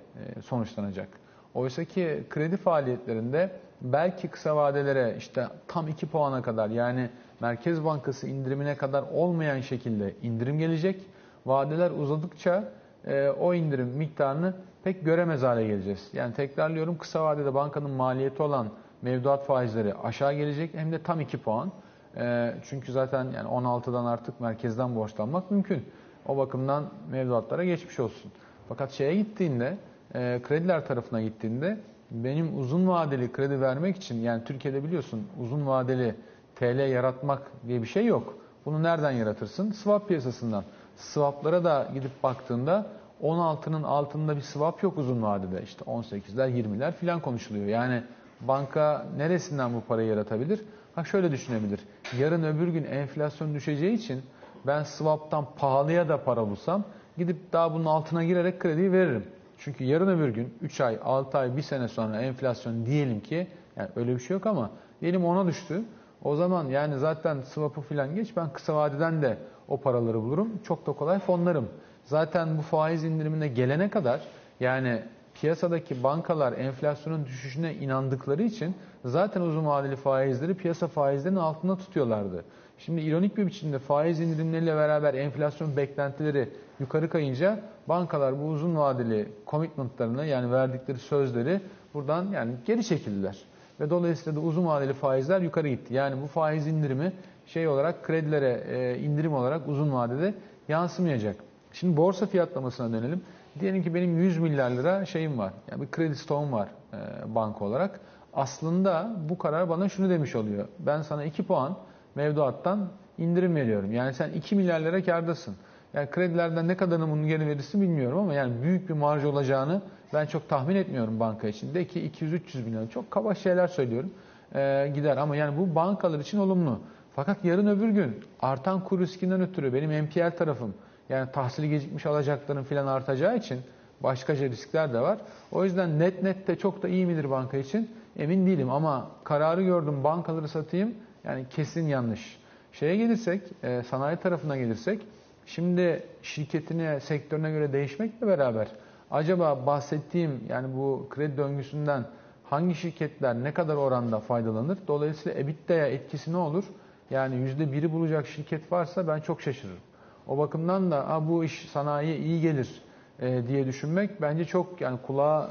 sonuçlanacak. 0.46 1.08
Oysa 1.54 1.84
ki 1.84 2.24
kredi 2.30 2.58
faaliyetlerinde 2.58 3.52
belki 3.94 4.28
kısa 4.28 4.56
vadelere 4.56 5.16
işte 5.18 5.48
tam 5.68 5.88
2 5.88 6.06
puana 6.06 6.42
kadar 6.42 6.70
yani 6.70 7.10
Merkez 7.40 7.86
Bankası 7.86 8.28
indirimine 8.28 8.76
kadar 8.76 9.04
olmayan 9.14 9.62
şekilde 9.62 10.14
indirim 10.24 10.60
gelecek. 10.60 11.02
Vadeler 11.46 11.92
uzadıkça 11.92 12.64
e, 13.08 13.30
o 13.30 13.54
indirim 13.54 13.88
miktarını 13.88 14.54
pek 14.84 15.06
göremez 15.06 15.42
hale 15.42 15.68
geleceğiz. 15.68 16.10
Yani 16.14 16.34
tekrarlıyorum 16.34 16.98
kısa 16.98 17.24
vadede 17.24 17.54
bankanın 17.54 17.92
maliyeti 17.92 18.44
olan 18.44 18.68
mevduat 19.02 19.46
faizleri 19.46 19.94
aşağı 19.94 20.34
gelecek 20.34 20.74
hem 20.74 20.92
de 20.92 21.04
tam 21.04 21.20
2 21.20 21.38
puan. 21.38 21.72
E, 22.18 22.54
çünkü 22.64 22.92
zaten 22.92 23.24
yani 23.24 23.50
16'dan 23.50 24.06
artık 24.06 24.40
merkezden 24.40 24.96
borçlanmak 24.96 25.52
mümkün. 25.52 25.86
O 26.28 26.38
bakımdan 26.38 26.84
mevduatlara 27.12 27.64
geçmiş 27.64 28.00
olsun. 28.00 28.32
Fakat 28.70 28.92
şeye 28.92 29.16
gittiğinde, 29.16 29.78
e, 30.16 30.42
krediler 30.44 30.86
tarafına 30.86 31.22
gittiğinde 31.22 31.78
benim 32.12 32.60
uzun 32.60 32.88
vadeli 32.88 33.32
kredi 33.32 33.62
vermek 33.62 33.98
için 33.98 34.22
yani 34.22 34.44
Türkiye'de 34.44 34.84
biliyorsun 34.84 35.28
uzun 35.42 35.68
vadeli 35.68 36.16
TL 36.56 36.90
yaratmak 36.90 37.42
diye 37.68 37.82
bir 37.82 37.88
şey 37.88 38.06
yok. 38.06 38.38
Bunu 38.66 38.84
nereden 38.84 39.12
yaratırsın? 39.12 39.72
Swap 39.72 40.08
piyasasından. 40.08 40.64
Swaplara 40.96 41.64
da 41.64 41.88
gidip 41.94 42.24
baktığında 42.24 42.86
16'nın 43.24 43.84
altında 43.84 44.36
bir 44.36 44.42
swap 44.42 44.84
yok 44.84 44.98
uzun 44.98 45.22
vadede. 45.22 45.64
İşte 45.64 45.86
18'ler, 45.86 46.50
20'ler 46.50 46.92
filan 46.92 47.20
konuşuluyor. 47.20 47.66
Yani 47.66 48.04
banka 48.42 49.06
neresinden 49.18 49.74
bu 49.74 49.82
parayı 49.82 50.08
yaratabilir? 50.08 50.62
Bak 50.98 51.08
şöyle 51.08 51.32
düşünebilir. 51.32 51.80
Yarın 52.20 52.44
öbür 52.44 52.68
gün 52.68 52.84
enflasyon 52.84 53.54
düşeceği 53.54 53.94
için 53.94 54.22
ben 54.68 54.84
swap'tan 54.84 55.46
pahalıya 55.58 56.10
da 56.10 56.24
para 56.24 56.50
bulsam 56.50 56.84
gidip 57.18 57.54
daha 57.54 57.74
bunun 57.74 57.86
altına 57.86 58.24
girerek 58.24 58.60
krediyi 58.60 58.92
veririm. 58.92 59.24
Çünkü 59.58 59.84
yarın 59.84 60.08
öbür 60.08 60.30
gün 60.30 60.54
3 60.62 60.82
ay, 60.82 61.00
6 61.04 61.38
ay, 61.38 61.58
1 61.58 61.62
sene 61.62 61.88
sonra 61.88 62.22
enflasyon 62.22 62.86
diyelim 62.86 63.20
ki 63.20 63.48
yani 63.78 63.90
öyle 63.96 64.16
bir 64.16 64.20
şey 64.20 64.36
yok 64.36 64.46
ama 64.46 64.70
diyelim 65.02 65.26
ona 65.26 65.48
düştü. 65.48 65.82
O 66.24 66.36
zaman 66.36 66.66
yani 66.66 66.98
zaten 66.98 67.42
swap'ı 67.42 67.82
falan 67.82 68.16
geç 68.16 68.38
ben 68.38 68.54
kısa 68.54 68.76
vadeden 68.76 69.22
de 69.22 69.38
o 69.68 69.78
paraları 69.78 70.22
bulurum. 70.22 70.50
Çok 70.64 70.88
da 70.88 70.94
kolay 70.94 71.20
fonlarım. 71.20 71.70
Zaten 72.04 72.58
bu 72.58 72.62
faiz 72.62 73.04
indirimine 73.04 73.48
gelene 73.48 73.90
kadar 73.90 74.22
yani 74.60 75.02
piyasadaki 75.34 76.04
bankalar 76.04 76.54
enflasyonun 76.54 77.26
düşüşüne 77.26 77.74
inandıkları 77.74 78.44
için 78.44 78.76
zaten 79.06 79.42
uzun 79.42 79.66
vadeli 79.66 79.96
faizleri 79.96 80.54
piyasa 80.54 80.88
faizlerinin 80.88 81.40
altında 81.40 81.78
tutuyorlardı. 81.78 82.46
Şimdi 82.78 83.02
ironik 83.02 83.38
bir 83.38 83.48
biçimde 83.48 83.80
faiz 83.80 84.20
indirimleriyle 84.20 84.76
beraber 84.76 85.14
enflasyon 85.14 85.78
beklentileri 85.78 86.50
yukarı 86.80 87.10
kayınca 87.10 87.60
bankalar 87.88 88.40
bu 88.42 88.46
uzun 88.46 88.76
vadeli 88.76 89.30
commitmentlarını 89.48 90.26
yani 90.26 90.52
verdikleri 90.52 90.98
sözleri 90.98 91.62
buradan 91.94 92.28
yani 92.34 92.52
geri 92.66 92.84
çekildiler. 92.84 93.38
Ve 93.80 93.90
dolayısıyla 93.90 94.42
da 94.42 94.46
uzun 94.46 94.66
vadeli 94.66 94.94
faizler 94.94 95.42
yukarı 95.42 95.68
gitti. 95.68 95.94
Yani 95.94 96.22
bu 96.22 96.28
faiz 96.28 96.68
indirimi 96.68 97.14
şey 97.46 97.68
olarak 97.68 98.04
kredilere 98.04 98.64
e, 98.70 99.00
indirim 99.00 99.34
olarak 99.34 99.68
uzun 99.68 99.94
vadede 99.94 100.34
yansımayacak. 100.68 101.36
Şimdi 101.74 101.98
borsa 101.98 102.26
fiyatlamasına 102.26 102.94
dönelim. 102.94 103.22
Diyelim 103.60 103.84
ki 103.84 103.94
benim 103.94 104.18
100 104.18 104.38
milyar 104.38 104.72
lira 104.72 105.06
şeyim 105.06 105.38
var. 105.38 105.54
Yani 105.72 105.82
bir 105.82 105.92
kredi 105.92 106.16
stoğum 106.16 106.52
var 106.52 106.70
e, 106.94 107.36
banka 107.36 107.66
olarak. 107.66 108.00
Aslında 108.34 109.12
bu 109.30 109.38
karar 109.38 109.70
bana 109.70 109.90
şunu 109.90 110.10
demiş 110.10 110.36
oluyor. 110.36 110.68
Ben 110.80 111.02
sana 111.02 111.24
2 111.24 111.44
puan 111.44 111.78
mevduattan 112.16 112.88
indirim 113.18 113.56
veriyorum. 113.56 113.94
Yani 113.94 114.14
sen 114.14 114.32
2 114.32 114.56
milyar 114.56 114.80
lira 114.80 115.04
kardasın. 115.04 115.56
Yani 115.94 116.10
kredilerden 116.10 116.68
ne 116.68 116.78
kadarını 116.78 117.12
bunu 117.12 117.28
geri 117.28 117.48
verirsin 117.48 117.82
bilmiyorum 117.82 118.18
ama 118.18 118.34
yani 118.34 118.62
büyük 118.64 118.90
bir 118.90 118.94
marj 118.94 119.26
olacağını 119.26 119.82
ben 120.14 120.26
çok 120.26 120.50
tahmin 120.50 120.76
etmiyorum 120.76 121.20
banka 121.20 121.48
için. 121.48 121.74
De 121.74 121.88
ki 121.88 122.12
200-300 122.20 122.66
bin 122.66 122.74
lira. 122.74 122.90
Çok 122.90 123.12
kaba 123.12 123.36
şeyler 123.36 123.68
söylüyorum. 123.68 124.14
Ee, 124.56 124.92
gider 124.96 125.18
ama 125.18 125.36
yani 125.36 125.58
bu 125.58 125.76
bankalar 125.76 126.20
için 126.20 126.38
olumlu. 126.38 126.80
Fakat 127.16 127.46
yarın 127.46 127.68
öbür 127.68 127.90
gün 127.90 128.24
artan 128.40 128.84
kur 128.84 129.00
riskinden 129.00 129.42
ötürü 129.42 129.74
benim 129.74 130.06
NPL 130.06 130.38
tarafım 130.38 130.74
yani 131.10 131.32
tahsili 131.32 131.70
gecikmiş 131.70 132.06
alacakların 132.06 132.64
filan 132.64 132.88
artacağı 132.88 133.38
için 133.38 133.60
başkaca 134.04 134.50
riskler 134.50 134.94
de 134.94 135.00
var. 135.00 135.18
O 135.52 135.64
yüzden 135.64 136.00
net 136.00 136.24
net 136.24 136.48
de 136.48 136.56
çok 136.56 136.84
da 136.84 136.88
iyi 136.88 137.06
midir 137.06 137.32
banka 137.32 137.58
için 137.58 137.92
emin 138.18 138.46
değilim 138.46 138.70
ama 138.70 139.08
kararı 139.24 139.64
gördüm 139.64 140.04
bankaları 140.04 140.48
satayım 140.48 140.94
yani 141.26 141.46
kesin 141.50 141.88
yanlış. 141.88 142.40
Şeye 142.74 142.98
gelirsek 142.98 143.42
e, 143.64 143.84
sanayi 143.84 144.18
tarafına 144.18 144.58
gelirsek 144.58 145.02
şimdi 145.46 146.04
şirketine 146.22 147.00
sektörüne 147.00 147.52
göre 147.52 147.74
değişmekle 147.74 148.28
beraber 148.28 148.68
acaba 149.12 149.66
bahsettiğim 149.66 150.44
yani 150.50 150.76
bu 150.78 151.08
kredi 151.10 151.38
döngüsünden 151.38 152.04
hangi 152.44 152.76
şirketler 152.76 153.36
ne 153.36 153.54
kadar 153.54 153.76
oranda 153.76 154.20
faydalanır? 154.20 154.78
Dolayısıyla 154.88 155.40
EBITDA'ya 155.40 155.88
etkisi 155.88 156.34
ne 156.34 156.38
olur? 156.38 156.64
Yani 157.10 157.36
%1'i 157.36 157.92
bulacak 157.92 158.28
şirket 158.28 158.72
varsa 158.72 159.08
ben 159.08 159.20
çok 159.20 159.42
şaşırırım. 159.42 159.80
O 160.28 160.38
bakımdan 160.38 160.92
da 160.92 161.22
bu 161.28 161.44
iş 161.44 161.70
sanayiye 161.70 162.18
iyi 162.18 162.42
gelir 162.42 162.82
e, 163.20 163.48
diye 163.48 163.66
düşünmek 163.68 164.22
bence 164.22 164.46
çok 164.46 164.82
yani 164.82 165.00
kulağa 165.08 165.50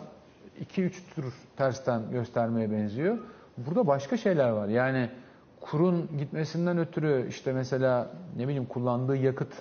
2-3 0.76 0.90
tur 1.14 1.32
tersten 1.56 2.10
göstermeye 2.10 2.70
benziyor. 2.70 3.18
Burada 3.58 3.86
başka 3.86 4.16
şeyler 4.16 4.50
var. 4.50 4.68
Yani 4.68 5.10
kurun 5.71 6.09
gitmesinden 6.18 6.78
ötürü 6.78 7.26
işte 7.28 7.52
mesela 7.52 8.11
ne 8.37 8.44
bileyim 8.49 8.66
kullandığı 8.66 9.16
yakıt 9.16 9.52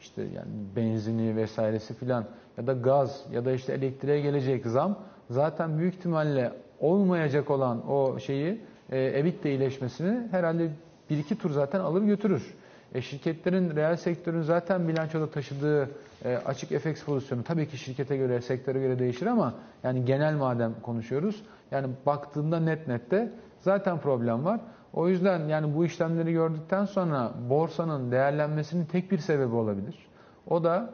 işte 0.00 0.22
yani 0.22 0.48
benzini 0.76 1.36
vesairesi 1.36 1.94
filan 1.94 2.24
ya 2.58 2.66
da 2.66 2.72
gaz 2.72 3.24
ya 3.32 3.44
da 3.44 3.52
işte 3.52 3.72
elektriğe 3.72 4.20
gelecek 4.20 4.66
zam 4.66 4.98
zaten 5.30 5.78
büyük 5.78 5.94
ihtimalle 5.94 6.52
olmayacak 6.80 7.50
olan 7.50 7.90
o 7.90 8.18
şeyi 8.18 8.60
e, 8.90 8.98
EBITDA 9.04 9.48
iyileşmesini 9.48 10.28
herhalde 10.30 10.70
bir 11.10 11.18
iki 11.18 11.38
tur 11.38 11.50
zaten 11.50 11.80
alır 11.80 12.02
götürür. 12.02 12.54
E, 12.94 13.02
şirketlerin 13.02 13.76
reel 13.76 13.96
sektörün 13.96 14.42
zaten 14.42 14.88
bilançoda 14.88 15.30
taşıdığı 15.30 15.90
e, 16.24 16.36
açık 16.36 16.80
FX 16.80 17.04
pozisyonu 17.04 17.42
tabii 17.42 17.68
ki 17.68 17.78
şirkete 17.78 18.16
göre, 18.16 18.40
sektöre 18.40 18.80
göre 18.80 18.98
değişir 18.98 19.26
ama 19.26 19.54
yani 19.82 20.04
genel 20.04 20.34
madem 20.34 20.74
konuşuyoruz. 20.82 21.42
Yani 21.70 21.88
baktığında 22.06 22.60
net 22.60 22.88
nette 22.88 23.32
zaten 23.60 23.98
problem 23.98 24.44
var. 24.44 24.60
O 24.94 25.08
yüzden 25.08 25.48
yani 25.48 25.74
bu 25.74 25.84
işlemleri 25.84 26.32
gördükten 26.32 26.84
sonra 26.84 27.32
borsanın 27.48 28.12
değerlenmesinin 28.12 28.84
tek 28.84 29.10
bir 29.10 29.18
sebebi 29.18 29.54
olabilir. 29.54 30.06
O 30.50 30.64
da 30.64 30.90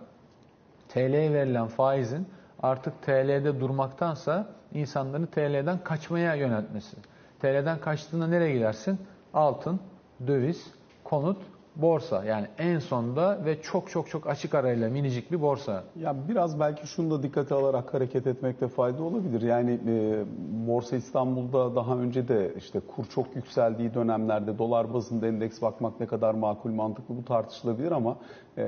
TL'ye 0.88 1.32
verilen 1.32 1.66
faizin 1.66 2.28
artık 2.62 3.02
TL'de 3.02 3.60
durmaktansa 3.60 4.46
insanları 4.72 5.26
TL'den 5.26 5.78
kaçmaya 5.84 6.34
yöneltmesi. 6.34 6.96
TL'den 7.40 7.80
kaçtığında 7.80 8.26
nereye 8.26 8.52
gidersin? 8.52 8.98
Altın, 9.34 9.80
döviz, 10.26 10.74
konut, 11.04 11.42
borsa. 11.82 12.24
Yani 12.24 12.46
en 12.58 12.78
sonda 12.78 13.44
ve 13.44 13.62
çok 13.62 13.90
çok 13.90 14.10
çok 14.10 14.26
açık 14.26 14.54
arayla 14.54 14.90
minicik 14.90 15.32
bir 15.32 15.40
borsa. 15.40 15.84
Ya 15.96 16.16
biraz 16.28 16.60
belki 16.60 16.86
şunu 16.86 17.10
da 17.10 17.22
dikkate 17.22 17.54
alarak 17.54 17.94
hareket 17.94 18.26
etmekte 18.26 18.68
fayda 18.68 19.02
olabilir. 19.02 19.42
Yani 19.42 19.80
e, 19.86 20.24
Borsa 20.66 20.96
İstanbul'da 20.96 21.74
daha 21.74 21.96
önce 21.96 22.28
de 22.28 22.54
işte 22.58 22.80
kur 22.80 23.04
çok 23.04 23.36
yükseldiği 23.36 23.94
dönemlerde 23.94 24.58
dolar 24.58 24.94
bazında 24.94 25.26
endeks 25.26 25.62
bakmak 25.62 26.00
ne 26.00 26.06
kadar 26.06 26.34
makul 26.34 26.70
mantıklı 26.70 27.16
bu 27.16 27.24
tartışılabilir 27.24 27.92
ama 27.92 28.16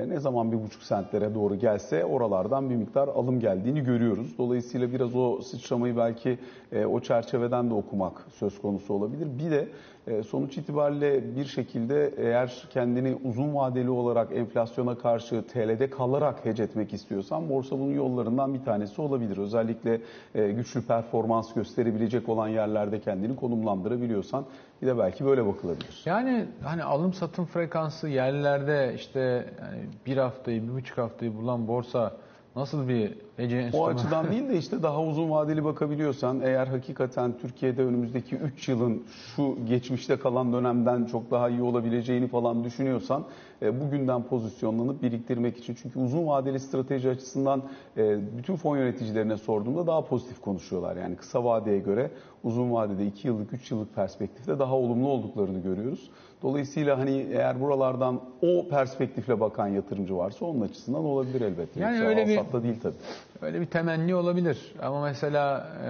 ne 0.07 0.19
zaman 0.19 0.51
bir 0.51 0.63
buçuk 0.63 0.83
sentlere 0.83 1.35
doğru 1.35 1.55
gelse 1.55 2.05
oralardan 2.05 2.69
bir 2.69 2.75
miktar 2.75 3.07
alım 3.07 3.39
geldiğini 3.39 3.83
görüyoruz. 3.83 4.37
Dolayısıyla 4.37 4.93
biraz 4.93 5.15
o 5.15 5.41
sıçramayı 5.41 5.97
belki 5.97 6.39
e, 6.71 6.85
o 6.85 6.99
çerçeveden 6.99 7.69
de 7.69 7.73
okumak 7.73 8.25
söz 8.35 8.61
konusu 8.61 8.93
olabilir. 8.93 9.27
Bir 9.39 9.51
de 9.51 9.67
e, 10.07 10.23
sonuç 10.23 10.57
itibariyle 10.57 11.35
bir 11.35 11.45
şekilde 11.45 12.13
eğer 12.17 12.67
kendini 12.69 13.17
uzun 13.23 13.55
vadeli 13.55 13.89
olarak 13.89 14.31
enflasyona 14.31 14.97
karşı 14.97 15.43
TL'de 15.47 15.89
kalarak 15.89 16.45
hece 16.45 16.63
etmek 16.63 16.93
istiyorsan 16.93 17.49
borsa 17.49 17.79
bunun 17.79 17.93
yollarından 17.93 18.53
bir 18.53 18.63
tanesi 18.63 19.01
olabilir. 19.01 19.37
Özellikle 19.37 20.01
e, 20.35 20.51
güçlü 20.51 20.81
performans 20.81 21.53
gösterebilecek 21.53 22.29
olan 22.29 22.47
yerlerde 22.47 22.99
kendini 22.99 23.35
konumlandırabiliyorsan 23.35 24.45
bir 24.81 24.87
de 24.87 24.97
belki 24.97 25.25
böyle 25.25 25.45
bakılabilir. 25.45 26.01
Yani 26.05 26.45
hani 26.63 26.83
alım 26.83 27.13
satım 27.13 27.45
frekansı 27.45 28.07
yerlerde 28.07 28.93
işte 28.95 29.19
yani 29.61 29.85
bir 30.05 30.17
haftayı, 30.17 30.63
bir 30.63 30.73
buçuk 30.73 30.97
haftayı 30.97 31.37
bulan 31.37 31.67
borsa 31.67 32.13
nasıl 32.55 32.87
bir 32.87 33.11
hece 33.37 33.69
O 33.73 33.85
açıdan 33.85 34.31
değil 34.31 34.49
de 34.49 34.57
işte 34.57 34.83
daha 34.83 35.03
uzun 35.03 35.29
vadeli 35.29 35.63
bakabiliyorsan 35.63 36.41
eğer 36.41 36.67
hakikaten 36.67 37.33
Türkiye'de 37.37 37.83
önümüzdeki 37.83 38.35
3 38.35 38.69
yılın 38.69 39.03
şu 39.35 39.57
geçmişte 39.67 40.19
kalan 40.19 40.53
dönemden 40.53 41.05
çok 41.05 41.31
daha 41.31 41.49
iyi 41.49 41.61
olabileceğini 41.61 42.27
falan 42.27 42.63
düşünüyorsan 42.63 43.25
e, 43.61 43.81
bugünden 43.81 44.23
pozisyonlanıp 44.23 45.01
biriktirmek 45.01 45.57
için. 45.57 45.77
Çünkü 45.81 45.99
uzun 45.99 46.27
vadeli 46.27 46.59
strateji 46.59 47.09
açısından 47.09 47.63
e, 47.97 48.19
bütün 48.37 48.55
fon 48.55 48.77
yöneticilerine 48.77 49.37
sorduğumda 49.37 49.87
daha 49.87 50.05
pozitif 50.05 50.41
konuşuyorlar. 50.41 50.95
Yani 50.95 51.15
kısa 51.15 51.43
vadeye 51.43 51.79
göre 51.79 52.11
uzun 52.43 52.71
vadede 52.71 53.05
2 53.05 53.27
yıllık 53.27 53.53
3 53.53 53.71
yıllık 53.71 53.95
perspektifte 53.95 54.59
daha 54.59 54.75
olumlu 54.75 55.07
olduklarını 55.07 55.59
görüyoruz. 55.59 56.09
Dolayısıyla 56.43 56.99
hani 56.99 57.27
eğer 57.31 57.61
buralardan 57.61 58.21
o 58.41 58.67
perspektifle 58.69 59.39
bakan 59.39 59.67
yatırımcı 59.67 60.17
varsa 60.17 60.45
onun 60.45 60.61
açısından 60.61 61.05
olabilir 61.05 61.41
elbette. 61.41 61.79
Yani 61.79 61.95
Yoksa 61.95 62.09
öyle 62.09 62.27
bir 62.27 62.63
değil 62.63 62.79
tabii. 62.83 62.95
Öyle 63.41 63.61
bir 63.61 63.65
temenni 63.65 64.15
olabilir 64.15 64.73
ama 64.81 65.01
mesela 65.01 65.67
e, 65.83 65.87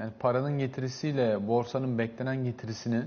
yani 0.00 0.10
paranın 0.20 0.58
getirisiyle 0.58 1.48
borsanın 1.48 1.98
beklenen 1.98 2.44
getirisini 2.44 3.02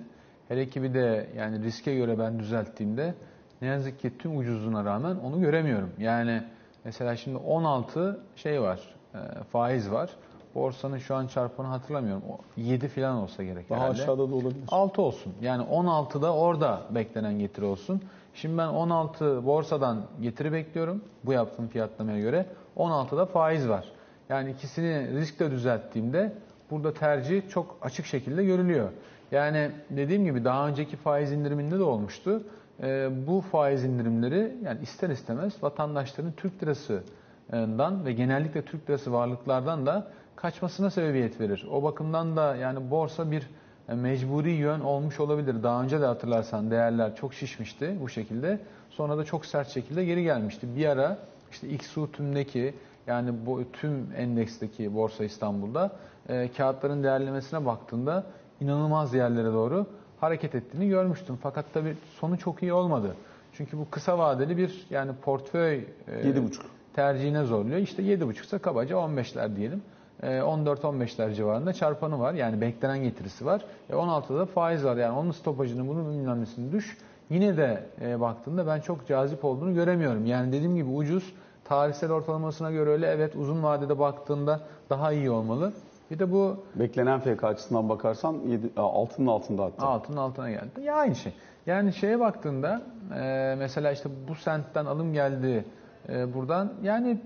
hele 0.47 0.67
ki 0.67 0.83
bir 0.83 0.93
de 0.93 1.29
yani 1.37 1.63
riske 1.63 1.95
göre 1.95 2.19
ben 2.19 2.39
düzelttiğimde 2.39 3.13
ne 3.61 3.67
yazık 3.67 3.99
ki 3.99 4.17
tüm 4.17 4.37
ucuzluğuna 4.37 4.85
rağmen 4.85 5.15
onu 5.15 5.41
göremiyorum. 5.41 5.89
Yani 5.99 6.43
mesela 6.83 7.15
şimdi 7.15 7.37
16 7.37 8.19
şey 8.35 8.61
var, 8.61 8.95
e, 9.13 9.17
faiz 9.51 9.91
var. 9.91 10.09
Borsanın 10.57 10.97
şu 10.97 11.15
an 11.15 11.27
çarpanı 11.27 11.67
hatırlamıyorum. 11.67 12.23
O 12.29 12.37
7 12.57 12.87
falan 12.87 13.15
olsa 13.15 13.43
gerek 13.43 13.69
Daha 13.69 13.79
herhalde. 13.79 14.01
aşağıda 14.01 14.29
da 14.29 14.35
olabilir. 14.35 14.63
6 14.67 15.01
olsun. 15.01 15.33
Yani 15.41 15.63
16'da 15.63 16.33
orada 16.33 16.81
beklenen 16.89 17.39
getiri 17.39 17.65
olsun. 17.65 18.01
Şimdi 18.33 18.57
ben 18.57 18.67
16 18.67 19.45
borsadan 19.45 20.01
getiri 20.21 20.51
bekliyorum 20.51 21.01
bu 21.25 21.33
yaptığım 21.33 21.67
fiyatlamaya 21.67 22.19
göre. 22.19 22.45
16'da 22.77 23.25
faiz 23.25 23.69
var. 23.69 23.85
Yani 24.29 24.51
ikisini 24.51 25.13
riskle 25.19 25.51
düzelttiğimde 25.51 26.33
burada 26.71 26.93
tercih 26.93 27.49
çok 27.49 27.77
açık 27.81 28.05
şekilde 28.05 28.45
görülüyor. 28.45 28.89
Yani 29.31 29.71
dediğim 29.89 30.25
gibi 30.25 30.45
daha 30.45 30.67
önceki 30.67 30.95
faiz 30.97 31.31
indiriminde 31.31 31.79
de 31.79 31.83
olmuştu. 31.83 32.43
Ee, 32.83 33.09
bu 33.27 33.41
faiz 33.41 33.83
indirimleri 33.83 34.55
yani 34.63 34.79
ister 34.81 35.09
istemez 35.09 35.63
vatandaşların 35.63 36.31
Türk 36.31 36.63
lirasından 36.63 38.05
ve 38.05 38.13
genellikle 38.13 38.61
Türk 38.65 38.89
lirası 38.89 39.13
varlıklardan 39.13 39.85
da 39.85 40.07
kaçmasına 40.37 40.89
sebebiyet 40.89 41.39
verir. 41.39 41.67
O 41.71 41.83
bakımdan 41.83 42.37
da 42.37 42.55
yani 42.55 42.91
borsa 42.91 43.31
bir 43.31 43.49
Yani 43.87 44.01
mecburi 44.01 44.51
yön 44.51 44.79
olmuş 44.79 45.19
olabilir. 45.19 45.63
Daha 45.63 45.83
önce 45.83 46.01
de 46.01 46.05
hatırlarsan 46.05 46.71
değerler 46.71 47.15
çok 47.15 47.33
şişmişti 47.33 47.97
bu 48.01 48.09
şekilde. 48.09 48.59
Sonra 48.89 49.17
da 49.17 49.23
çok 49.23 49.45
sert 49.45 49.69
şekilde 49.69 50.05
geri 50.05 50.23
gelmişti. 50.23 50.67
Bir 50.75 50.85
ara 50.85 51.17
işte 51.51 51.69
XU 51.69 52.11
tümdeki 52.11 52.73
yani 53.07 53.31
bu 53.45 53.71
tüm 53.73 54.07
endeksteki 54.17 54.95
Borsa 54.95 55.23
İstanbul'da 55.23 55.91
e, 56.29 56.49
kağıtların 56.57 57.03
değerlemesine 57.03 57.65
baktığında 57.65 58.23
inanılmaz 58.61 59.13
yerlere 59.13 59.53
doğru 59.53 59.85
hareket 60.19 60.55
ettiğini 60.55 60.89
görmüştüm. 60.89 61.37
Fakat 61.43 61.65
tabii 61.73 61.95
sonu 62.19 62.37
çok 62.37 62.63
iyi 62.63 62.73
olmadı. 62.73 63.15
Çünkü 63.53 63.77
bu 63.77 63.89
kısa 63.89 64.17
vadeli 64.17 64.57
bir 64.57 64.87
yani 64.89 65.11
portföy 65.21 65.75
e, 66.07 66.11
7,5. 66.11 66.59
tercihine 66.93 67.43
zorluyor. 67.43 67.77
İşte 67.77 68.03
7,5 68.03 68.41
ise 68.43 68.57
kabaca 68.57 68.95
15'ler 68.95 69.55
diyelim. 69.55 69.81
E, 70.23 70.27
14-15'ler 70.27 71.33
civarında 71.33 71.73
çarpanı 71.73 72.19
var. 72.19 72.33
Yani 72.33 72.61
beklenen 72.61 73.03
getirisi 73.03 73.45
var. 73.45 73.61
E, 73.89 73.93
16'da 73.93 74.39
da 74.39 74.45
faiz 74.45 74.85
var. 74.85 74.97
Yani 74.97 75.17
onun 75.17 75.31
stopajını 75.31 75.87
bunun 75.87 76.11
bilmem 76.11 76.45
düş. 76.71 76.97
Yine 77.29 77.57
de 77.57 77.83
e, 78.01 78.19
baktığında 78.21 78.67
ben 78.67 78.79
çok 78.79 79.07
cazip 79.07 79.45
olduğunu 79.45 79.73
göremiyorum. 79.73 80.25
Yani 80.25 80.51
dediğim 80.51 80.75
gibi 80.75 80.89
ucuz. 80.89 81.33
Tarihsel 81.63 82.11
ortalamasına 82.11 82.71
göre 82.71 82.89
öyle 82.89 83.07
evet 83.07 83.35
uzun 83.35 83.63
vadede 83.63 83.99
baktığında 83.99 84.59
daha 84.89 85.11
iyi 85.11 85.31
olmalı. 85.31 85.73
Bir 86.11 86.19
de 86.19 86.31
bu 86.31 86.57
Beklenen 86.75 87.19
FK 87.19 87.43
açısından 87.43 87.89
bakarsan 87.89 88.33
7, 88.47 88.69
altının 88.77 89.27
altında 89.27 89.63
hatta. 89.63 89.87
altının 89.87 90.17
altına 90.17 90.49
geldi. 90.49 90.81
Ya 90.81 90.95
aynı 90.95 91.15
şey. 91.15 91.33
Yani 91.65 91.93
şeye 91.93 92.19
baktığında 92.19 92.81
e, 93.19 93.55
mesela 93.57 93.91
işte 93.91 94.09
bu 94.27 94.35
sentten 94.35 94.85
alım 94.85 95.13
geldi 95.13 95.65
e, 96.09 96.33
buradan 96.33 96.73
yani 96.83 97.21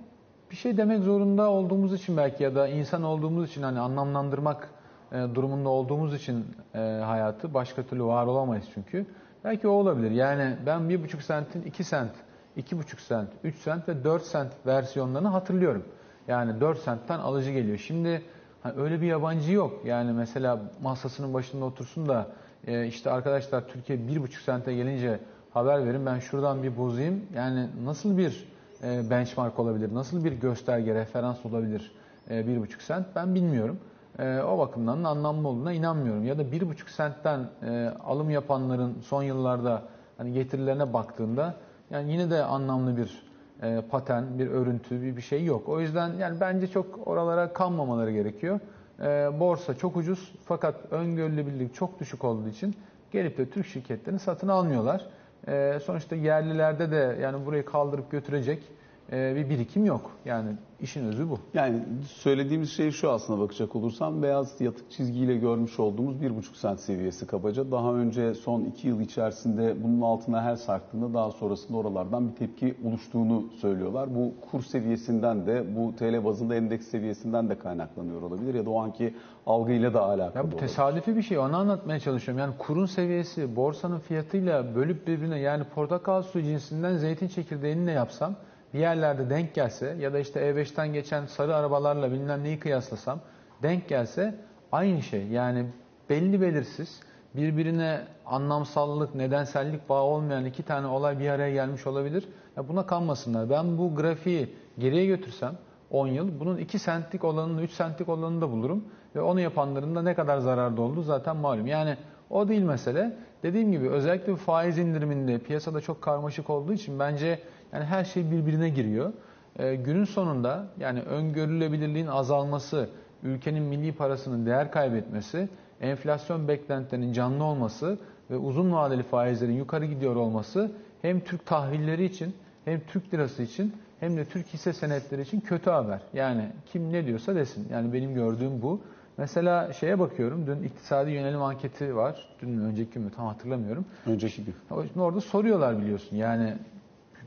bir 0.52 0.56
şey 0.56 0.78
demek 0.78 1.04
zorunda 1.04 1.50
olduğumuz 1.50 1.94
için 1.94 2.18
belki 2.18 2.44
ya 2.44 2.56
da 2.56 2.68
insan 2.68 3.04
olduğumuz 3.04 3.50
için 3.50 3.64
hani 3.64 3.80
anlamlandırmak 3.80 4.70
e, 5.12 5.16
durumunda 5.36 5.70
olduğumuz 5.70 6.14
için 6.16 6.46
e, 6.76 6.78
hayatı 6.80 7.54
başka 7.54 7.84
türlü 7.84 8.04
var 8.04 8.26
olamayız 8.26 8.66
çünkü. 8.74 9.06
Belki 9.44 9.68
o 9.68 9.72
olabilir. 9.72 10.12
Yani 10.12 10.56
ben 10.66 10.90
bir 10.90 11.04
buçuk 11.04 11.22
sentin 11.22 11.62
iki 11.62 11.84
sent, 11.84 12.12
iki 12.56 12.78
buçuk 12.78 13.00
sent, 13.00 13.30
üç 13.44 13.56
sent 13.56 13.90
ve 13.90 14.04
dört 14.04 14.24
sent 14.24 14.52
versiyonlarını 14.66 15.28
hatırlıyorum. 15.28 15.84
Yani 16.28 16.62
4 16.62 16.80
sentten 16.80 17.20
alıcı 17.20 17.52
geliyor. 17.52 17.78
Şimdi 17.78 18.22
hani 18.64 18.82
öyle 18.82 19.02
bir 19.02 19.08
yabancı 19.08 19.54
yok. 19.54 19.86
Yani 19.86 20.12
mesela 20.12 20.60
masasının 20.82 21.34
başında 21.34 21.66
otursun 21.66 22.10
da 22.10 22.28
e, 22.68 22.88
işte 22.88 23.12
arkadaşlar 23.12 23.68
Türkiye 23.68 23.98
1,5 24.00 24.44
sente 24.44 24.74
gelince 24.74 25.20
haber 25.54 25.86
verin 25.86 26.06
ben 26.06 26.20
şuradan 26.20 26.64
bir 26.64 26.78
bozayım. 26.78 27.26
Yani 27.36 27.68
nasıl 27.86 28.18
bir 28.18 28.51
benchmark 28.84 29.60
olabilir? 29.60 29.94
Nasıl 29.94 30.24
bir 30.24 30.32
gösterge, 30.32 30.94
referans 30.94 31.46
olabilir 31.46 31.92
e, 32.30 32.34
1,5 32.34 32.82
sent? 32.82 33.06
Ben 33.16 33.36
bilmiyorum. 33.36 33.80
E, 34.20 34.40
o 34.40 34.58
bakımdan 34.58 35.04
da 35.04 35.10
anlamlı 35.10 35.48
olduğuna 35.48 35.74
inanmıyorum. 35.74 36.26
Ya 36.26 36.38
da 36.38 36.44
1,5 36.44 36.90
sentten 36.90 37.40
e, 37.64 37.92
alım 38.06 38.30
yapanların 38.30 38.98
son 39.02 39.24
yıllarda 39.24 39.82
hani 40.18 40.34
getirilerine 40.34 40.94
baktığında 40.94 41.56
yani 41.92 42.12
yine 42.12 42.30
de 42.30 42.44
anlamlı 42.44 42.98
bir 42.98 43.24
e, 43.62 43.82
paten, 43.92 44.40
bir 44.40 44.48
örüntü, 44.48 45.02
bir, 45.02 45.18
bir 45.18 45.22
şey 45.22 45.46
yok. 45.46 45.70
O 45.70 45.80
yüzden 45.80 46.14
yani 46.14 46.40
bence 46.40 46.68
çok 46.68 47.08
oralara 47.08 47.54
kanmamaları 47.54 48.12
gerekiyor. 48.12 48.60
E, 49.00 49.40
borsa 49.40 49.74
çok 49.78 49.98
ucuz 49.98 50.34
fakat 50.46 50.76
öngörülebilirlik 50.92 51.76
çok 51.76 52.00
düşük 52.00 52.24
olduğu 52.24 52.50
için 52.50 52.76
gelip 53.12 53.38
de 53.38 53.50
Türk 53.50 53.68
şirketlerini 53.68 54.20
satın 54.20 54.48
almıyorlar. 54.48 55.06
E, 55.48 55.80
sonuçta 55.86 56.16
yerlilerde 56.16 56.92
de 56.92 57.18
yani 57.22 57.46
burayı 57.46 57.66
kaldırıp 57.66 58.12
götürecek 58.12 58.64
e, 59.12 59.36
bir 59.36 59.50
birikim 59.50 59.86
yok. 59.86 60.12
Yani 60.26 60.50
işin 60.82 61.06
özü 61.06 61.30
bu. 61.30 61.40
Yani 61.54 61.80
söylediğimiz 62.08 62.72
şey 62.72 62.92
şu 62.92 63.12
aslında 63.12 63.40
bakacak 63.40 63.76
olursam 63.76 64.24
beyaz 64.24 64.62
yatık 64.62 64.92
çizgiyle 64.92 65.38
görmüş 65.38 65.80
olduğumuz 65.80 66.16
1,5 66.16 66.56
sent 66.56 66.80
seviyesi 66.80 67.28
kabaca. 67.28 67.72
Daha 67.72 67.94
önce 67.94 68.34
son 68.34 68.62
2 68.62 68.88
yıl 68.88 69.00
içerisinde 69.02 69.84
bunun 69.84 70.02
altına 70.02 70.44
her 70.44 70.56
sarktığında 70.56 71.14
daha 71.14 71.32
sonrasında 71.32 71.78
oralardan 71.78 72.30
bir 72.30 72.36
tepki 72.36 72.76
oluştuğunu 72.86 73.44
söylüyorlar. 73.62 74.16
Bu 74.16 74.34
kur 74.52 74.64
seviyesinden 74.64 75.48
de 75.48 75.76
bu 75.76 75.96
TL 75.96 76.26
bazında 76.26 76.56
endeks 76.56 76.88
seviyesinden 76.88 77.50
de 77.50 77.58
kaynaklanıyor 77.58 78.22
olabilir 78.22 78.54
ya 78.54 78.66
da 78.66 78.70
o 78.70 78.82
anki 78.82 79.16
algıyla 79.46 79.94
da 79.94 80.02
alakalı 80.04 80.38
Ya 80.38 80.44
bu 80.44 80.48
olabilir. 80.48 80.60
tesadüfi 80.60 81.16
bir 81.16 81.22
şey. 81.22 81.38
Onu 81.38 81.58
anlatmaya 81.58 82.00
çalışıyorum. 82.00 82.40
Yani 82.40 82.54
kurun 82.58 82.86
seviyesi 82.86 83.56
borsanın 83.56 84.00
fiyatıyla 84.00 84.76
bölüp 84.76 85.08
birbirine 85.08 85.40
yani 85.40 85.64
portakal 85.64 86.22
suyu 86.22 86.44
cinsinden 86.46 86.98
zeytin 86.98 87.28
çekirdeğini 87.28 87.86
ne 87.86 87.92
yapsam 87.92 88.36
bir 88.74 88.80
yerlerde 88.80 89.30
denk 89.30 89.54
gelse 89.54 89.96
ya 90.00 90.14
da 90.14 90.20
işte 90.20 90.40
E5'ten 90.40 90.94
geçen 90.94 91.26
sarı 91.26 91.56
arabalarla 91.56 92.12
bilmem 92.12 92.44
neyi 92.44 92.60
kıyaslasam 92.60 93.20
denk 93.64 93.90
gelse 93.90 94.36
aynı 94.72 95.02
şey. 95.02 95.28
Yani 95.28 95.66
belli 96.10 96.42
belirsiz 96.42 97.00
birbirine 97.36 98.02
anlamsallık, 98.26 99.16
nedensellik 99.16 99.90
bağı 99.90 100.04
olmayan 100.04 100.46
iki 100.46 100.64
tane 100.64 100.88
olay 100.88 101.20
bir 101.20 101.30
araya 101.30 101.52
gelmiş 101.52 101.88
olabilir. 101.88 102.28
Ya 102.58 102.68
buna 102.68 102.86
kanmasınlar. 102.86 103.50
Ben 103.50 103.78
bu 103.78 103.96
grafiği 103.96 104.56
geriye 104.80 105.06
götürsem 105.06 105.58
10 105.92 106.08
yıl 106.08 106.40
bunun 106.40 106.58
2 106.58 106.80
sentlik 106.80 107.24
olanını 107.24 107.62
3 107.62 107.72
sentlik 107.72 108.10
olanını 108.10 108.42
da 108.42 108.52
bulurum 108.52 108.86
ve 109.16 109.22
onu 109.22 109.40
yapanların 109.40 109.96
da 109.96 110.02
ne 110.02 110.16
kadar 110.16 110.38
zararda 110.38 110.82
olduğu 110.82 111.02
zaten 111.02 111.38
malum. 111.38 111.68
Yani 111.68 111.98
o 112.30 112.48
değil 112.48 112.62
mesele. 112.62 113.18
Dediğim 113.44 113.72
gibi 113.72 113.90
özellikle 113.90 114.36
faiz 114.36 114.78
indiriminde 114.78 115.40
piyasada 115.40 115.82
çok 115.82 116.02
karmaşık 116.02 116.50
olduğu 116.50 116.74
için 116.74 117.00
bence 117.00 117.40
yani 117.74 117.86
her 117.86 118.04
şey 118.04 118.32
birbirine 118.32 118.70
giriyor. 118.70 119.14
Ee, 119.60 119.76
günün 119.76 120.06
sonunda 120.06 120.66
yani 120.80 121.02
öngörülebilirliğin 121.02 122.08
azalması, 122.08 122.90
ülkenin 123.24 123.64
milli 123.64 123.92
parasının 123.92 124.46
değer 124.46 124.72
kaybetmesi, 124.72 125.50
enflasyon 125.82 126.48
beklentilerinin 126.48 127.14
canlı 127.14 127.44
olması 127.44 127.98
ve 128.32 128.38
uzun 128.38 128.72
vadeli 128.72 129.04
faizlerin 129.04 129.54
yukarı 129.54 129.86
gidiyor 129.86 130.16
olması 130.16 130.72
hem 131.02 131.20
Türk 131.20 131.46
tahvilleri 131.46 132.06
için 132.06 132.36
hem 132.66 132.80
Türk 132.80 133.14
lirası 133.14 133.44
için 133.44 133.74
hem 134.00 134.18
de 134.18 134.26
Türk 134.26 134.48
hisse 134.48 134.74
senetleri 134.74 135.22
için 135.22 135.40
kötü 135.40 135.70
haber. 135.70 136.02
Yani 136.14 136.50
kim 136.66 136.94
ne 136.94 137.06
diyorsa 137.06 137.36
desin. 137.36 137.68
Yani 137.72 137.94
benim 137.94 138.14
gördüğüm 138.14 138.62
bu. 138.62 138.82
Mesela 139.18 139.74
şeye 139.74 140.00
bakıyorum. 140.00 140.48
Dün 140.48 140.64
iktisadi 140.64 141.12
yönelim 141.12 141.42
anketi 141.42 141.96
var. 141.96 142.28
Dün 142.42 142.62
önceki 142.62 142.92
gün 142.92 143.04
mü 143.04 143.12
tam 143.16 143.28
hatırlamıyorum. 143.28 143.86
Önceki 144.06 144.46
gün. 144.46 144.56
Şimdi 144.70 145.00
orada 145.00 145.22
soruyorlar 145.22 145.82
biliyorsun. 145.82 146.16
Yani 146.16 146.54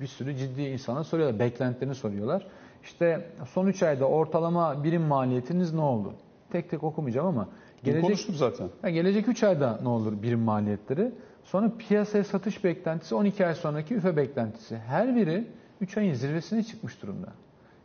bir 0.00 0.06
sürü 0.06 0.36
ciddi 0.36 0.62
insana 0.62 1.04
soruyorlar. 1.04 1.38
Beklentilerini 1.38 1.94
soruyorlar. 1.94 2.46
İşte 2.82 3.26
son 3.48 3.66
3 3.66 3.82
ayda 3.82 4.08
ortalama 4.08 4.84
birim 4.84 5.02
maliyetiniz 5.02 5.72
ne 5.72 5.80
oldu? 5.80 6.14
Tek 6.52 6.70
tek 6.70 6.84
okumayacağım 6.84 7.26
ama 7.26 7.48
gelecek 7.82 8.04
konuştuk 8.04 8.36
zaten. 8.36 8.68
Ha, 8.82 8.90
gelecek 8.90 9.28
3 9.28 9.42
ayda 9.42 9.78
ne 9.82 9.88
olur 9.88 10.22
birim 10.22 10.40
maliyetleri? 10.40 11.12
Sonra 11.44 11.72
piyasaya 11.78 12.24
satış 12.24 12.64
beklentisi, 12.64 13.14
12 13.14 13.46
ay 13.46 13.54
sonraki 13.54 13.94
üfe 13.94 14.16
beklentisi. 14.16 14.76
Her 14.76 15.16
biri 15.16 15.46
3 15.80 15.96
ayın 15.96 16.14
zirvesine 16.14 16.62
çıkmış 16.62 17.02
durumda. 17.02 17.28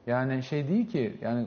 Yani 0.08 0.44
şey 0.44 0.68
değil 0.68 0.88
ki, 0.88 1.18
yani 1.22 1.46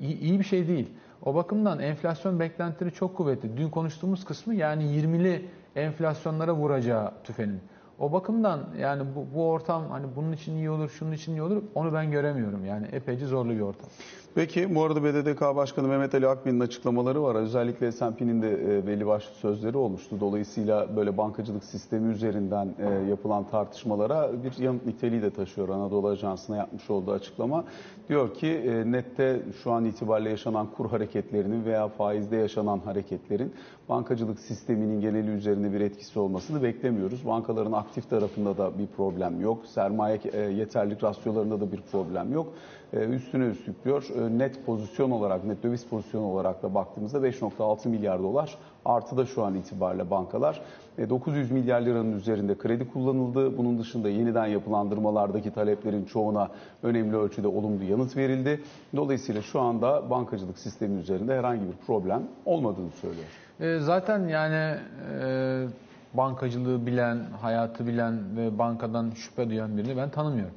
iyi, 0.00 0.20
iyi 0.20 0.38
bir 0.38 0.44
şey 0.44 0.68
değil. 0.68 0.88
O 1.24 1.34
bakımdan 1.34 1.78
enflasyon 1.78 2.40
beklentileri 2.40 2.94
çok 2.94 3.16
kuvvetli. 3.16 3.56
Dün 3.56 3.70
konuştuğumuz 3.70 4.24
kısmı 4.24 4.54
yani 4.54 4.84
20'li 4.84 5.44
enflasyonlara 5.76 6.54
vuracağı 6.54 7.12
tüfenin. 7.24 7.60
O 7.98 8.12
bakımdan 8.12 8.60
yani 8.80 9.02
bu, 9.16 9.38
bu 9.38 9.48
ortam 9.50 9.82
hani 9.90 10.06
bunun 10.16 10.32
için 10.32 10.56
iyi 10.56 10.70
olur, 10.70 10.88
şunun 10.88 11.12
için 11.12 11.32
iyi 11.32 11.42
olur 11.42 11.62
onu 11.74 11.92
ben 11.92 12.10
göremiyorum. 12.10 12.64
Yani 12.64 12.86
epeyce 12.92 13.26
zorlu 13.26 13.50
bir 13.50 13.60
ortam. 13.60 13.88
Peki 14.34 14.74
bu 14.74 14.84
arada 14.84 15.04
BDDK 15.04 15.40
Başkanı 15.40 15.88
Mehmet 15.88 16.14
Ali 16.14 16.28
Akbil'in 16.28 16.60
açıklamaları 16.60 17.22
var. 17.22 17.34
Özellikle 17.34 17.92
S&P'nin 17.92 18.42
de 18.42 18.78
e, 18.78 18.86
belli 18.86 19.06
başlı 19.06 19.34
sözleri 19.34 19.76
olmuştu. 19.76 20.16
Dolayısıyla 20.20 20.96
böyle 20.96 21.16
bankacılık 21.16 21.64
sistemi 21.64 22.12
üzerinden 22.12 22.68
e, 22.78 23.10
yapılan 23.10 23.44
tartışmalara 23.44 24.30
bir 24.44 24.62
yanıt 24.62 24.86
niteliği 24.86 25.22
de 25.22 25.30
taşıyor 25.30 25.68
Anadolu 25.68 26.08
Ajansı'na 26.08 26.56
yapmış 26.56 26.90
olduğu 26.90 27.12
açıklama. 27.12 27.64
Diyor 28.08 28.34
ki 28.34 28.46
e, 28.46 28.92
nette 28.92 29.40
şu 29.62 29.72
an 29.72 29.84
itibariyle 29.84 30.30
yaşanan 30.30 30.66
kur 30.76 30.90
hareketlerinin 30.90 31.64
veya 31.64 31.88
faizde 31.88 32.36
yaşanan 32.36 32.78
hareketlerin 32.78 33.52
bankacılık 33.88 34.40
sisteminin 34.40 35.00
geneli 35.00 35.30
üzerinde 35.30 35.72
bir 35.72 35.80
etkisi 35.80 36.18
olmasını 36.18 36.62
beklemiyoruz. 36.62 37.26
Bankaların 37.26 37.72
aktif 37.72 38.10
tarafında 38.10 38.58
da 38.58 38.78
bir 38.78 38.86
problem 38.86 39.40
yok. 39.40 39.66
Sermaye 39.66 40.20
e, 40.32 40.40
yeterlilik 40.40 41.04
rasyolarında 41.04 41.60
da 41.60 41.72
bir 41.72 41.80
problem 41.92 42.32
yok. 42.32 42.52
E, 42.92 42.96
Üstüne 42.96 43.44
üstlük 43.44 43.84
diyor 43.84 44.06
e, 44.16 44.38
net 44.38 44.66
pozisyon 44.66 45.10
olarak, 45.10 45.44
net 45.44 45.62
döviz 45.62 45.86
pozisyonu 45.86 46.26
olarak 46.26 46.62
da 46.62 46.74
baktığımızda 46.74 47.18
5.6 47.18 47.88
milyar 47.88 48.22
dolar 48.22 48.58
artıda 48.84 49.26
şu 49.26 49.44
an 49.44 49.54
itibariyle 49.54 50.10
bankalar. 50.10 50.62
E, 50.98 51.10
900 51.10 51.50
milyar 51.50 51.80
liranın 51.80 52.12
üzerinde 52.12 52.58
kredi 52.58 52.88
kullanıldı. 52.88 53.58
Bunun 53.58 53.78
dışında 53.78 54.08
yeniden 54.08 54.46
yapılandırmalardaki 54.46 55.50
taleplerin 55.50 56.04
çoğuna 56.04 56.48
önemli 56.82 57.16
ölçüde 57.16 57.48
olumlu 57.48 57.84
yanıt 57.84 58.16
verildi. 58.16 58.60
Dolayısıyla 58.96 59.42
şu 59.42 59.60
anda 59.60 60.10
bankacılık 60.10 60.58
sistemi 60.58 61.00
üzerinde 61.00 61.38
herhangi 61.38 61.62
bir 61.62 61.86
problem 61.86 62.22
olmadığını 62.46 62.90
söylüyor. 62.90 63.47
E, 63.60 63.78
Zaten 63.78 64.28
yani 64.28 64.80
e, 65.20 65.66
bankacılığı 66.14 66.86
bilen, 66.86 67.18
hayatı 67.40 67.86
bilen 67.86 68.36
ve 68.36 68.58
bankadan 68.58 69.10
şüphe 69.10 69.50
duyan 69.50 69.76
birini 69.76 69.96
ben 69.96 70.10
tanımıyorum. 70.10 70.54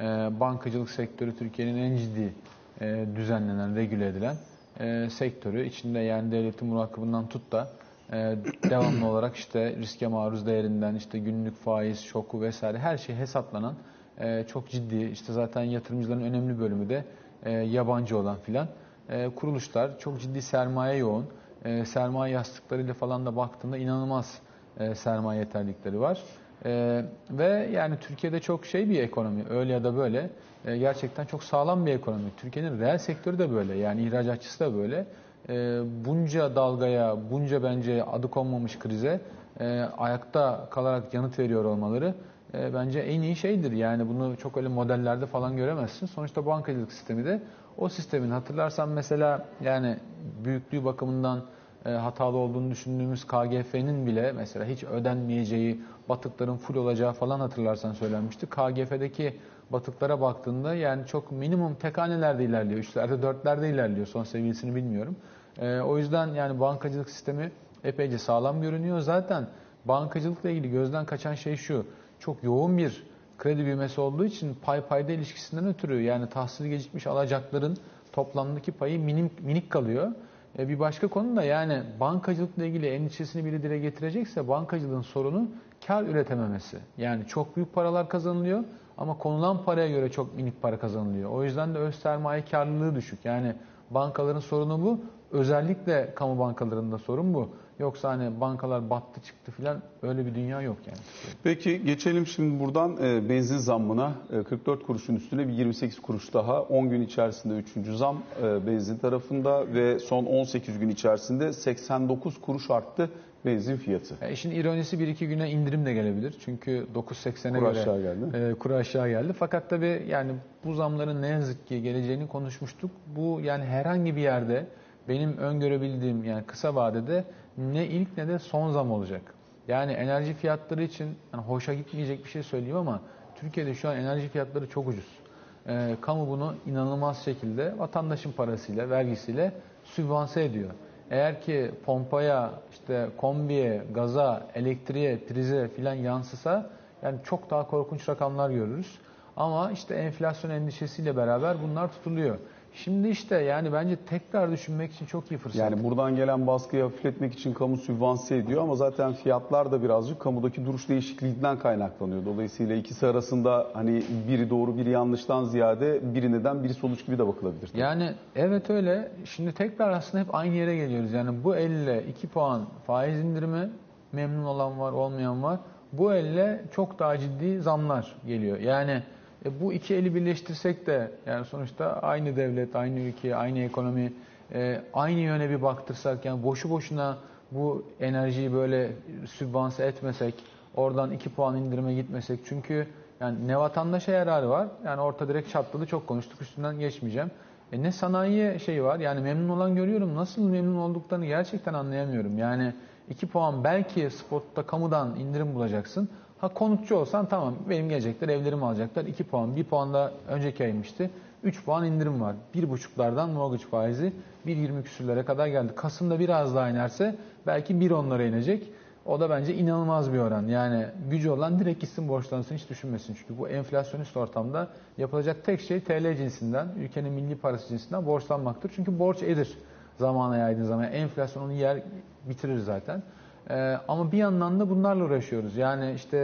E, 0.00 0.04
bankacılık 0.40 0.90
sektörü 0.90 1.36
Türkiye'nin 1.36 1.76
en 1.78 1.96
ciddi 1.96 2.34
e, 2.80 3.06
düzenlenen, 3.16 3.76
regüle 3.76 4.08
edilen 4.08 4.36
e, 4.80 5.10
sektörü. 5.10 5.66
İçinde 5.66 5.98
yani 5.98 6.32
devletin 6.32 6.68
murakabından 6.68 7.28
tut 7.28 7.52
da 7.52 7.68
e, 8.12 8.16
devamlı 8.70 9.06
olarak 9.06 9.36
işte 9.36 9.76
riske 9.76 10.06
maruz 10.06 10.46
değerinden 10.46 10.94
işte 10.94 11.18
günlük 11.18 11.56
faiz 11.56 12.00
şoku 12.00 12.40
vesaire 12.40 12.78
her 12.78 12.98
şey 12.98 13.16
hesaplanan 13.16 13.74
e, 14.20 14.44
çok 14.48 14.68
ciddi 14.70 15.04
işte 15.04 15.32
zaten 15.32 15.62
yatırımcıların 15.62 16.20
önemli 16.22 16.60
bölümü 16.60 16.88
de 16.88 17.04
e, 17.44 17.50
yabancı 17.50 18.18
olan 18.18 18.36
filan 18.36 18.68
e, 19.08 19.28
kuruluşlar 19.28 19.98
çok 19.98 20.20
ciddi 20.20 20.42
sermaye 20.42 20.98
yoğun 20.98 21.26
e, 21.64 21.84
sermaye 21.84 22.34
yastıklarıyla 22.34 22.94
falan 22.94 23.26
da 23.26 23.36
baktığında 23.36 23.76
inanılmaz 23.76 24.38
e, 24.80 24.94
sermaye 24.94 25.40
yeterlikleri 25.40 26.00
var. 26.00 26.22
E, 26.64 27.04
ve 27.30 27.68
yani 27.72 27.94
Türkiye'de 28.00 28.40
çok 28.40 28.66
şey 28.66 28.90
bir 28.90 29.02
ekonomi 29.02 29.44
öyle 29.50 29.72
ya 29.72 29.84
da 29.84 29.96
böyle 29.96 30.30
e, 30.66 30.78
gerçekten 30.78 31.24
çok 31.24 31.42
sağlam 31.42 31.86
bir 31.86 31.92
ekonomi. 31.92 32.30
Türkiye'nin 32.36 32.80
reel 32.80 32.98
sektörü 32.98 33.38
de 33.38 33.50
böyle 33.50 33.74
yani 33.74 34.02
ihracatçısı 34.02 34.60
da 34.60 34.74
böyle. 34.76 35.06
E, 35.48 35.80
bunca 36.04 36.56
dalgaya, 36.56 37.16
bunca 37.30 37.62
bence 37.62 38.04
adı 38.04 38.30
konmamış 38.30 38.78
krize 38.78 39.20
e, 39.60 39.80
ayakta 39.98 40.68
kalarak 40.70 41.14
yanıt 41.14 41.38
veriyor 41.38 41.64
olmaları 41.64 42.14
e, 42.54 42.74
bence 42.74 43.00
en 43.00 43.22
iyi 43.22 43.36
şeydir. 43.36 43.72
Yani 43.72 44.08
bunu 44.08 44.36
çok 44.36 44.56
öyle 44.56 44.68
modellerde 44.68 45.26
falan 45.26 45.56
göremezsin. 45.56 46.06
Sonuçta 46.06 46.46
bankacılık 46.46 46.92
sistemi 46.92 47.24
de 47.24 47.40
o 47.78 47.88
sistemin 47.88 48.30
hatırlarsan 48.30 48.88
mesela 48.88 49.46
yani 49.60 49.96
büyüklüğü 50.44 50.84
bakımından 50.84 51.42
e, 51.86 51.90
hatalı 51.90 52.36
olduğunu 52.36 52.70
düşündüğümüz 52.70 53.24
KGF'nin 53.24 54.06
bile 54.06 54.32
mesela 54.32 54.66
hiç 54.66 54.84
ödenmeyeceği, 54.84 55.80
batıkların 56.08 56.56
full 56.56 56.76
olacağı 56.76 57.12
falan 57.12 57.40
hatırlarsan 57.40 57.92
söylenmişti. 57.92 58.46
KGF'deki 58.46 59.36
batıklara 59.70 60.20
baktığında 60.20 60.74
yani 60.74 61.06
çok 61.06 61.32
minimum 61.32 61.74
tek 61.74 61.98
hanelerde 61.98 62.44
ilerliyor. 62.44 62.80
Üçlerde, 62.80 63.22
dörtlerde 63.22 63.70
ilerliyor. 63.70 64.06
Son 64.06 64.24
seviyesini 64.24 64.74
bilmiyorum. 64.74 65.16
E, 65.58 65.80
o 65.80 65.98
yüzden 65.98 66.26
yani 66.26 66.60
bankacılık 66.60 67.10
sistemi 67.10 67.52
epeyce 67.84 68.18
sağlam 68.18 68.62
görünüyor. 68.62 69.00
Zaten 69.00 69.48
bankacılıkla 69.84 70.50
ilgili 70.50 70.70
gözden 70.70 71.06
kaçan 71.06 71.34
şey 71.34 71.56
şu. 71.56 71.86
Çok 72.18 72.42
yoğun 72.42 72.78
bir 72.78 73.07
kredi 73.38 73.64
büyümesi 73.64 74.00
olduğu 74.00 74.24
için 74.24 74.56
pay 74.62 74.80
payda 74.80 75.12
ilişkisinden 75.12 75.66
ötürü 75.66 76.02
yani 76.02 76.28
tahsili 76.28 76.70
gecikmiş 76.70 77.06
alacakların 77.06 77.76
toplamdaki 78.12 78.72
payı 78.72 79.00
minik, 79.00 79.42
minik 79.42 79.70
kalıyor. 79.70 80.12
E, 80.58 80.68
bir 80.68 80.78
başka 80.78 81.08
konu 81.08 81.36
da 81.36 81.42
yani 81.42 81.82
bankacılıkla 82.00 82.64
ilgili 82.64 82.86
endişesini 82.86 83.44
biri 83.44 83.62
dile 83.62 83.78
getirecekse 83.78 84.48
bankacılığın 84.48 85.02
sorunu 85.02 85.48
kar 85.86 86.02
üretememesi. 86.02 86.78
Yani 86.98 87.26
çok 87.26 87.56
büyük 87.56 87.74
paralar 87.74 88.08
kazanılıyor 88.08 88.64
ama 88.98 89.18
konulan 89.18 89.64
paraya 89.64 89.88
göre 89.88 90.10
çok 90.10 90.36
minik 90.36 90.62
para 90.62 90.78
kazanılıyor. 90.78 91.30
O 91.30 91.44
yüzden 91.44 91.74
de 91.74 91.78
öz 91.78 91.94
sermaye 91.94 92.44
karlılığı 92.44 92.94
düşük. 92.94 93.24
Yani 93.24 93.54
bankaların 93.90 94.40
sorunu 94.40 94.82
bu. 94.82 95.00
Özellikle 95.30 96.14
kamu 96.14 96.38
bankalarında 96.38 96.98
sorun 96.98 97.34
bu. 97.34 97.48
Yoksa 97.78 98.08
hani 98.08 98.40
bankalar 98.40 98.90
battı 98.90 99.20
çıktı 99.20 99.52
filan 99.52 99.82
öyle 100.02 100.26
bir 100.26 100.34
dünya 100.34 100.60
yok 100.62 100.76
yani. 100.86 100.98
Peki 101.44 101.84
geçelim 101.84 102.26
şimdi 102.26 102.60
buradan 102.64 102.96
e, 103.02 103.28
benzin 103.28 103.56
zammına. 103.58 104.12
E, 104.32 104.42
44 104.42 104.86
kuruşun 104.86 105.16
üstüne 105.16 105.48
bir 105.48 105.52
28 105.52 106.02
kuruş 106.02 106.34
daha. 106.34 106.62
10 106.62 106.90
gün 106.90 107.00
içerisinde 107.02 107.54
3. 107.54 107.86
zam 107.96 108.22
e, 108.42 108.66
benzin 108.66 108.98
tarafında 108.98 109.74
ve 109.74 109.98
son 109.98 110.24
18 110.24 110.78
gün 110.78 110.88
içerisinde 110.88 111.52
89 111.52 112.40
kuruş 112.40 112.70
arttı 112.70 113.10
benzin 113.44 113.76
fiyatı. 113.76 114.14
E, 114.22 114.32
işin 114.32 114.50
ironisi 114.50 114.98
bir 114.98 115.08
iki 115.08 115.28
güne 115.28 115.50
indirim 115.50 115.86
de 115.86 115.92
gelebilir. 115.94 116.34
Çünkü 116.44 116.86
9.80'e 116.94 117.52
Kur 117.52 117.58
göre 117.58 117.68
aşağı 117.68 118.00
geldi. 118.02 118.36
e, 118.36 118.54
kuru 118.54 118.74
aşağı 118.74 119.08
geldi. 119.08 119.32
Fakat 119.38 119.70
tabii 119.70 120.02
yani 120.08 120.32
bu 120.64 120.74
zamların 120.74 121.22
ne 121.22 121.28
yazık 121.28 121.66
ki 121.66 121.82
geleceğini 121.82 122.28
konuşmuştuk. 122.28 122.90
Bu 123.16 123.40
yani 123.40 123.64
herhangi 123.64 124.16
bir 124.16 124.20
yerde 124.20 124.66
benim 125.08 125.36
öngörebildiğim 125.38 126.24
yani 126.24 126.44
kısa 126.44 126.74
vadede 126.74 127.24
ne 127.58 127.86
ilk 127.86 128.16
ne 128.16 128.28
de 128.28 128.38
son 128.38 128.72
zam 128.72 128.90
olacak. 128.90 129.22
Yani 129.68 129.92
enerji 129.92 130.34
fiyatları 130.34 130.82
için 130.82 131.16
yani 131.32 131.42
hoşa 131.42 131.74
gitmeyecek 131.74 132.24
bir 132.24 132.30
şey 132.30 132.42
söyleyeyim 132.42 132.76
ama 132.76 133.00
Türkiye'de 133.34 133.74
şu 133.74 133.88
an 133.88 133.96
enerji 133.96 134.28
fiyatları 134.28 134.68
çok 134.68 134.88
ucuz. 134.88 135.18
Ee, 135.66 135.96
kamu 136.00 136.28
bunu 136.28 136.54
inanılmaz 136.66 137.24
şekilde 137.24 137.78
vatandaşın 137.78 138.32
parasıyla, 138.32 138.90
vergisiyle 138.90 139.52
sübvanse 139.84 140.44
ediyor. 140.44 140.70
Eğer 141.10 141.40
ki 141.42 141.70
pompaya, 141.84 142.50
işte 142.70 143.08
kombiye, 143.16 143.82
gaza, 143.94 144.46
elektriğe, 144.54 145.18
prize 145.18 145.68
filan 145.68 145.94
yansısa 145.94 146.70
yani 147.02 147.18
çok 147.24 147.50
daha 147.50 147.66
korkunç 147.66 148.08
rakamlar 148.08 148.50
görürüz. 148.50 148.98
Ama 149.36 149.70
işte 149.70 149.94
enflasyon 149.94 150.50
endişesiyle 150.50 151.16
beraber 151.16 151.56
bunlar 151.62 151.92
tutuluyor. 151.92 152.38
Şimdi 152.74 153.08
işte 153.08 153.36
yani 153.36 153.72
bence 153.72 153.96
tekrar 153.96 154.50
düşünmek 154.50 154.92
için 154.92 155.06
çok 155.06 155.32
iyi 155.32 155.38
fırsat. 155.38 155.60
Yani 155.60 155.84
buradan 155.84 156.16
gelen 156.16 156.46
baskıyı 156.46 156.82
hafifletmek 156.82 157.32
için 157.32 157.54
kamu 157.54 157.76
sübvanse 157.76 158.36
ediyor 158.36 158.62
ama 158.62 158.74
zaten 158.74 159.12
fiyatlar 159.12 159.72
da 159.72 159.82
birazcık 159.82 160.20
kamudaki 160.20 160.66
duruş 160.66 160.88
değişikliğinden 160.88 161.58
kaynaklanıyor. 161.58 162.24
Dolayısıyla 162.26 162.76
ikisi 162.76 163.06
arasında 163.06 163.66
hani 163.74 164.02
biri 164.28 164.50
doğru 164.50 164.76
biri 164.76 164.90
yanlıştan 164.90 165.44
ziyade 165.44 166.14
biri 166.14 166.32
neden 166.32 166.64
biri 166.64 166.74
sonuç 166.74 167.06
gibi 167.06 167.18
de 167.18 167.26
bakılabilir. 167.28 167.70
Yani 167.74 168.12
evet 168.36 168.70
öyle. 168.70 169.12
Şimdi 169.24 169.52
tekrar 169.52 169.90
aslında 169.90 170.24
hep 170.24 170.34
aynı 170.34 170.54
yere 170.54 170.76
geliyoruz. 170.76 171.12
Yani 171.12 171.44
bu 171.44 171.56
elle 171.56 172.04
2 172.08 172.28
puan 172.28 172.66
faiz 172.86 173.18
indirimi 173.18 173.70
memnun 174.12 174.44
olan 174.44 174.80
var, 174.80 174.92
olmayan 174.92 175.42
var. 175.42 175.58
Bu 175.92 176.14
elle 176.14 176.64
çok 176.72 176.98
daha 176.98 177.18
ciddi 177.18 177.60
zamlar 177.60 178.14
geliyor. 178.26 178.58
Yani 178.58 179.02
e, 179.44 179.60
bu 179.60 179.72
iki 179.72 179.94
eli 179.94 180.14
birleştirsek 180.14 180.86
de 180.86 181.10
yani 181.26 181.44
sonuçta 181.44 181.92
aynı 181.92 182.36
devlet, 182.36 182.76
aynı 182.76 183.00
ülke, 183.00 183.36
aynı 183.36 183.58
ekonomi, 183.58 184.12
e, 184.54 184.82
aynı 184.94 185.20
yöne 185.20 185.50
bir 185.50 185.62
baktırsak 185.62 186.24
yani 186.24 186.42
boşu 186.42 186.70
boşuna 186.70 187.18
bu 187.50 187.84
enerjiyi 188.00 188.52
böyle 188.52 188.92
sübvanse 189.26 189.84
etmesek, 189.84 190.34
oradan 190.74 191.10
2 191.10 191.30
puan 191.30 191.56
indirime 191.56 191.94
gitmesek 191.94 192.40
çünkü 192.44 192.86
yani 193.20 193.48
ne 193.48 193.58
vatandaşa 193.58 194.12
yararı 194.12 194.50
var 194.50 194.68
yani 194.84 195.00
orta 195.00 195.28
direkt 195.28 195.50
çatladı 195.50 195.86
çok 195.86 196.06
konuştuk 196.06 196.42
üstünden 196.42 196.78
geçmeyeceğim. 196.78 197.30
E 197.72 197.82
ne 197.82 197.92
sanayiye 197.92 198.58
şeyi 198.58 198.84
var 198.84 198.98
yani 198.98 199.20
memnun 199.20 199.48
olan 199.48 199.74
görüyorum 199.74 200.14
nasıl 200.14 200.42
memnun 200.42 200.78
olduklarını 200.78 201.26
gerçekten 201.26 201.74
anlayamıyorum. 201.74 202.38
Yani 202.38 202.74
2 203.10 203.26
puan 203.26 203.64
belki 203.64 204.10
spotta 204.10 204.62
kamudan 204.62 205.16
indirim 205.16 205.54
bulacaksın. 205.54 206.08
Ha 206.40 206.48
konutçu 206.48 206.96
olsan 206.96 207.26
tamam 207.26 207.54
benim 207.70 207.88
gelecekler 207.88 208.28
evlerimi 208.28 208.64
alacaklar 208.64 209.04
2 209.04 209.24
puan 209.24 209.56
1 209.56 209.64
puan 209.64 209.94
da 209.94 210.12
önceki 210.28 210.64
aymıştı. 210.64 211.10
3 211.42 211.64
puan 211.64 211.86
indirim 211.86 212.20
var. 212.20 212.34
1,5'lardan 212.54 213.30
mortgage 213.30 213.64
faizi 213.64 214.12
1,20 214.46 214.82
küsürlere 214.82 215.24
kadar 215.24 215.46
geldi. 215.46 215.72
Kasım'da 215.76 216.18
biraz 216.18 216.54
daha 216.54 216.68
inerse 216.68 217.16
belki 217.46 217.74
1,10'lara 217.74 218.28
inecek. 218.28 218.72
O 219.06 219.20
da 219.20 219.30
bence 219.30 219.54
inanılmaz 219.54 220.12
bir 220.12 220.18
oran. 220.18 220.46
Yani 220.46 220.86
gücü 221.10 221.30
olan 221.30 221.58
direkt 221.58 221.80
gitsin 221.80 222.08
borçlansın 222.08 222.54
hiç 222.54 222.70
düşünmesin. 222.70 223.14
Çünkü 223.14 223.38
bu 223.38 223.48
enflasyonist 223.48 224.16
ortamda 224.16 224.68
yapılacak 224.98 225.44
tek 225.44 225.60
şey 225.60 225.80
TL 225.80 226.16
cinsinden, 226.16 226.68
ülkenin 226.78 227.12
milli 227.12 227.36
parası 227.36 227.68
cinsinden 227.68 228.06
borçlanmaktır. 228.06 228.72
Çünkü 228.76 228.98
borç 228.98 229.22
edir 229.22 229.58
zamana 229.96 230.36
yaydığın 230.36 230.64
zaman. 230.64 230.92
Enflasyon 230.92 231.42
onu 231.42 231.52
yer 231.52 231.82
bitirir 232.28 232.58
zaten. 232.58 233.02
Ee, 233.50 233.76
ama 233.88 234.12
bir 234.12 234.18
yandan 234.18 234.60
da 234.60 234.70
bunlarla 234.70 235.04
uğraşıyoruz. 235.04 235.56
Yani 235.56 235.92
işte 235.92 236.16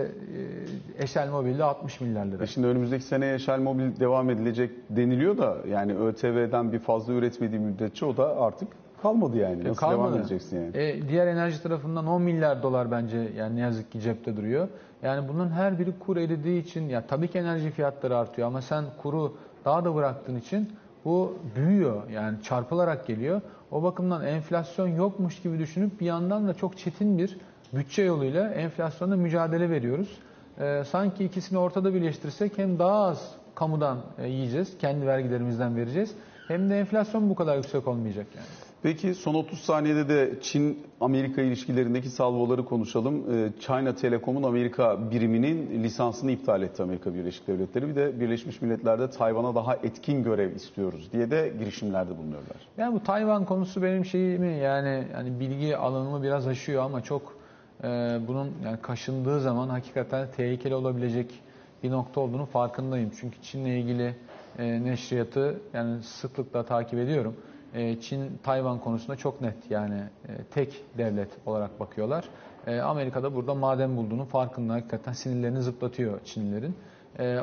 e, 0.99 1.03
Eşel 1.05 1.31
Mobil'de 1.31 1.65
60 1.65 2.01
milyar 2.01 2.27
lira. 2.27 2.43
E 2.43 2.47
şimdi 2.47 2.67
önümüzdeki 2.67 3.05
sene 3.05 3.27
Yeşil 3.27 3.59
Mobil 3.59 4.01
devam 4.01 4.31
edilecek 4.31 4.71
deniliyor 4.91 5.39
da 5.39 5.57
yani 5.69 5.95
ÖTV'den 5.95 6.73
bir 6.73 6.79
fazla 6.79 7.13
üretmediği 7.13 7.61
müddetçe 7.61 8.07
o 8.07 8.17
da 8.17 8.37
artık 8.41 8.69
kalmadı 9.03 9.37
yani. 9.37 9.65
Nasıl 9.65 9.75
Kalmadı. 9.75 10.09
devam 10.09 10.21
edeceksin 10.21 10.57
yani? 10.57 10.77
E, 10.77 11.09
diğer 11.09 11.27
enerji 11.27 11.63
tarafından 11.63 12.07
10 12.07 12.23
milyar 12.23 12.63
dolar 12.63 12.91
bence 12.91 13.19
yani 13.37 13.57
ne 13.57 13.61
yazık 13.61 13.93
ki 13.93 14.01
cepte 14.01 14.37
duruyor. 14.37 14.69
Yani 15.03 15.29
bunun 15.29 15.49
her 15.49 15.79
biri 15.79 15.99
kur 15.99 16.17
eridiği 16.17 16.63
için 16.63 16.89
ya 16.89 17.07
tabii 17.07 17.29
ki 17.29 17.39
enerji 17.39 17.71
fiyatları 17.71 18.17
artıyor 18.17 18.49
ama 18.49 18.63
sen 18.63 18.85
kuru 19.03 19.37
daha 19.65 19.85
da 19.85 19.95
bıraktığın 19.95 20.37
için 20.37 20.73
bu 21.05 21.39
büyüyor 21.57 22.11
yani 22.11 22.43
çarpılarak 22.43 23.07
geliyor. 23.07 23.41
O 23.75 23.83
bakımdan 23.83 24.27
enflasyon 24.27 24.89
yokmuş 24.89 25.43
gibi 25.43 25.59
düşünüp 25.59 26.01
bir 26.01 26.07
yandan 26.07 26.49
da 26.49 26.55
çok 26.55 26.79
çetin 26.79 27.19
bir 27.19 27.39
bütçe 27.73 28.03
yoluyla 28.03 28.49
enflasyonla 28.49 29.17
mücadele 29.17 29.71
veriyoruz. 29.71 30.19
Ee, 30.59 30.83
sanki 30.91 31.25
ikisini 31.25 31.59
ortada 31.59 31.95
birleştirsek 31.95 32.59
hem 32.59 32.79
daha 32.79 33.05
az 33.05 33.35
kamudan 33.55 33.99
e, 34.19 34.29
yiyeceğiz, 34.29 34.79
kendi 34.79 35.07
vergilerimizden 35.07 35.77
vereceğiz. 35.77 36.15
Hem 36.49 36.71
de 36.71 36.79
enflasyon 36.79 37.31
bu 37.31 37.35
kadar 37.35 37.57
yüksek 37.57 37.89
olmayacak 37.89 38.27
yani. 38.37 38.47
Peki 38.85 39.15
son 39.15 39.35
30 39.35 39.59
saniyede 39.59 40.09
de 40.09 40.41
Çin-Amerika 40.41 41.43
ilişkilerindeki 41.43 42.09
salvoları 42.09 42.65
konuşalım. 42.65 43.25
Ee, 43.33 43.53
China 43.61 43.95
Telecom'un 43.95 44.43
Amerika 44.43 45.11
biriminin 45.11 45.83
lisansını 45.85 46.31
iptal 46.31 46.63
etti 46.63 46.83
Amerika 46.83 47.15
Birleşik 47.15 47.47
Devletleri. 47.47 47.89
Bir 47.89 47.97
de 47.97 48.21
Birleşmiş 48.21 48.63
Milletler'de 48.63 49.11
Tayvan'a 49.11 49.55
daha 49.55 49.77
etkin 49.77 50.25
görev 50.25 50.55
istiyoruz 50.55 51.13
diye 51.13 51.31
de 51.31 51.53
girişimlerde 51.59 52.19
bulunuyorlar. 52.19 52.57
Yani 52.79 52.95
bu 52.95 53.03
Tayvan 53.03 53.45
konusu 53.45 53.83
benim 53.83 54.05
şeyimi 54.05 54.57
yani 54.57 55.05
yani 55.15 55.41
bilgi 55.41 55.77
alanımı 55.77 56.23
biraz 56.23 56.47
aşıyor 56.47 56.83
ama 56.83 57.01
çok 57.01 57.37
e, 57.85 57.87
bunun 58.29 58.53
yani 58.65 58.77
kaşındığı 58.83 59.41
zaman 59.41 59.69
hakikaten 59.69 60.29
tehlikeli 60.37 60.75
olabilecek 60.75 61.41
bir 61.83 61.91
nokta 61.91 62.21
olduğunu 62.21 62.47
farkındayım. 62.47 63.11
Çünkü 63.21 63.43
Çin'le 63.43 63.67
ilgili 63.67 64.15
e, 64.59 64.85
neşriyatı 64.85 65.61
yani 65.75 66.03
sıklıkla 66.03 66.63
takip 66.63 66.99
ediyorum. 66.99 67.35
E, 67.75 68.01
Çin 68.01 68.39
Tayvan 68.43 68.79
konusunda 68.79 69.17
çok 69.17 69.41
net 69.41 69.71
yani 69.71 70.03
e, 70.29 70.45
tek 70.51 70.85
devlet 70.99 71.29
olarak 71.47 71.81
bakıyorlar. 71.81 72.25
E, 72.67 72.81
Amerika'da 72.81 73.35
burada 73.35 73.55
maden 73.55 73.97
bulduğunun 73.97 74.25
farkında 74.25 74.73
hakikaten 74.73 75.13
sinirlerini 75.13 75.63
zıplatıyor 75.63 76.21
Çinlilerin. 76.25 76.77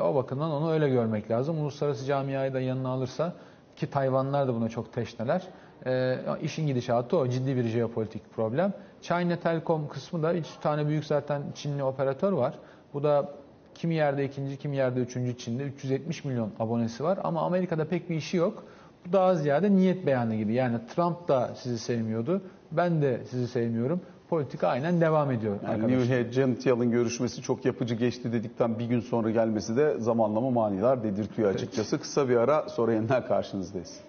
O 0.02 0.14
bakımdan 0.14 0.50
onu 0.50 0.72
öyle 0.72 0.88
görmek 0.88 1.30
lazım. 1.30 1.60
Uluslararası 1.60 2.04
camiayı 2.04 2.54
da 2.54 2.60
yanına 2.60 2.88
alırsa 2.88 3.32
ki 3.76 3.90
Tayvanlar 3.90 4.48
da 4.48 4.54
buna 4.54 4.68
çok 4.68 4.92
teşneler. 4.92 5.42
E, 5.86 6.18
işin 6.42 6.66
gidişatı 6.66 7.16
o 7.16 7.28
ciddi 7.28 7.56
bir 7.56 7.64
jeopolitik 7.64 8.34
problem. 8.34 8.72
China 9.02 9.36
Telecom 9.36 9.88
kısmı 9.88 10.22
da 10.22 10.34
üç 10.34 10.46
tane 10.62 10.88
büyük 10.88 11.04
zaten 11.04 11.42
Çinli 11.54 11.84
operatör 11.84 12.32
var. 12.32 12.54
Bu 12.94 13.02
da 13.02 13.34
kimi 13.74 13.94
yerde 13.94 14.24
ikinci, 14.24 14.56
kimi 14.56 14.76
yerde 14.76 15.00
üçüncü 15.00 15.38
Çin'de 15.38 15.62
370 15.62 16.24
milyon 16.24 16.50
abonesi 16.58 17.04
var 17.04 17.18
ama 17.24 17.42
Amerika'da 17.42 17.84
pek 17.84 18.10
bir 18.10 18.16
işi 18.16 18.36
yok. 18.36 18.64
Daha 19.12 19.34
ziyade 19.34 19.70
niyet 19.70 20.06
beyanı 20.06 20.34
gibi. 20.34 20.54
Yani 20.54 20.76
Trump 20.94 21.28
da 21.28 21.50
sizi 21.54 21.78
sevmiyordu, 21.78 22.42
ben 22.72 23.02
de 23.02 23.20
sizi 23.30 23.48
sevmiyorum. 23.48 24.00
Politika 24.28 24.68
aynen 24.68 25.00
devam 25.00 25.30
ediyor 25.30 25.54
Yani 25.62 25.72
arkadaşlar. 25.72 25.98
New 25.98 26.70
Yellen 26.70 26.90
görüşmesi 26.90 27.42
çok 27.42 27.64
yapıcı 27.64 27.94
geçti 27.94 28.32
dedikten 28.32 28.78
bir 28.78 28.84
gün 28.84 29.00
sonra 29.00 29.30
gelmesi 29.30 29.76
de 29.76 30.00
zamanlama 30.00 30.50
maniler 30.50 31.02
dedirtiyor 31.02 31.54
açıkçası. 31.54 32.00
Kısa 32.00 32.28
bir 32.28 32.36
ara 32.36 32.68
sonra 32.68 32.92
yeniden 32.92 33.26
karşınızdayız. 33.26 34.00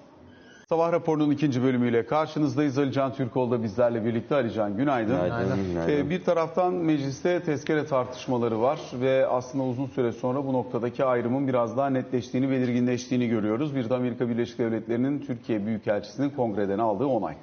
Sabah 0.69 0.91
raporunun 0.91 1.31
ikinci 1.31 1.63
bölümüyle 1.63 2.05
karşınızdayız. 2.05 2.77
Ali 2.77 2.91
Can 2.91 3.13
Türkoğlu 3.13 3.51
da 3.51 3.63
bizlerle 3.63 4.05
birlikte. 4.05 4.35
Ali 4.35 4.53
Can 4.53 4.77
günaydın. 4.77 5.15
Günaydın. 5.15 5.65
Günaydın. 5.69 5.91
Ee, 5.91 6.09
bir 6.09 6.23
taraftan 6.23 6.73
mecliste 6.73 7.43
tezkere 7.43 7.85
tartışmaları 7.85 8.61
var 8.61 8.79
ve 9.01 9.27
aslında 9.27 9.63
uzun 9.63 9.85
süre 9.85 10.11
sonra 10.11 10.45
bu 10.45 10.53
noktadaki 10.53 11.05
ayrımın 11.05 11.47
biraz 11.47 11.77
daha 11.77 11.89
netleştiğini, 11.89 12.49
belirginleştiğini 12.49 13.27
görüyoruz. 13.27 13.75
Bir 13.75 13.89
de 13.89 13.95
Amerika 13.95 14.29
Birleşik 14.29 14.59
Devletleri'nin 14.59 15.19
Türkiye 15.19 15.65
Büyükelçisi'nin 15.65 16.29
kongreden 16.29 16.79
aldığı 16.79 17.05
onay. 17.05 17.35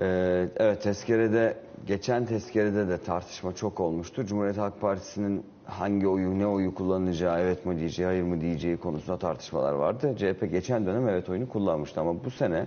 Ee, 0.00 0.48
evet 0.56 0.82
tezkerede 0.82 1.56
geçen 1.86 2.26
tezkerede 2.26 2.88
de 2.88 2.98
tartışma 2.98 3.54
çok 3.54 3.80
olmuştu. 3.80 4.26
Cumhuriyet 4.26 4.58
Halk 4.58 4.80
Partisi'nin 4.80 5.44
hangi 5.66 6.08
oyu 6.08 6.38
ne 6.38 6.46
oyu 6.46 6.74
kullanacağı 6.74 7.40
evet 7.40 7.66
mi 7.66 7.78
diyeceği 7.78 8.06
hayır 8.06 8.22
mı 8.22 8.40
diyeceği 8.40 8.76
konusunda 8.76 9.18
tartışmalar 9.18 9.72
vardı. 9.72 10.14
CHP 10.18 10.50
geçen 10.50 10.86
dönem 10.86 11.08
evet 11.08 11.28
oyunu 11.28 11.48
kullanmıştı 11.48 12.00
ama 12.00 12.24
bu 12.24 12.30
sene 12.30 12.66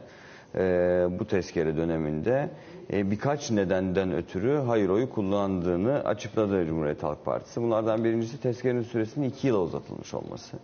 e, 0.56 0.60
bu 1.20 1.28
tezkere 1.28 1.78
döneminde 1.78 2.50
e, 2.94 3.12
birkaç 3.12 3.52
nedenden 3.52 4.14
ötürü 4.14 4.58
hayır 4.58 4.90
oyu 4.90 5.10
kullandığını 5.10 5.94
açıkladı 5.94 6.66
Cumhuriyet 6.66 7.04
Halk 7.04 7.26
Partisi. 7.26 7.62
Bunlardan 7.62 8.04
birincisi 8.04 8.42
tezkerenin 8.42 8.84
süresinin 8.84 9.30
iki 9.30 9.48
yıla 9.48 9.60
uzatılmış 9.60 10.14
olması. 10.14 10.58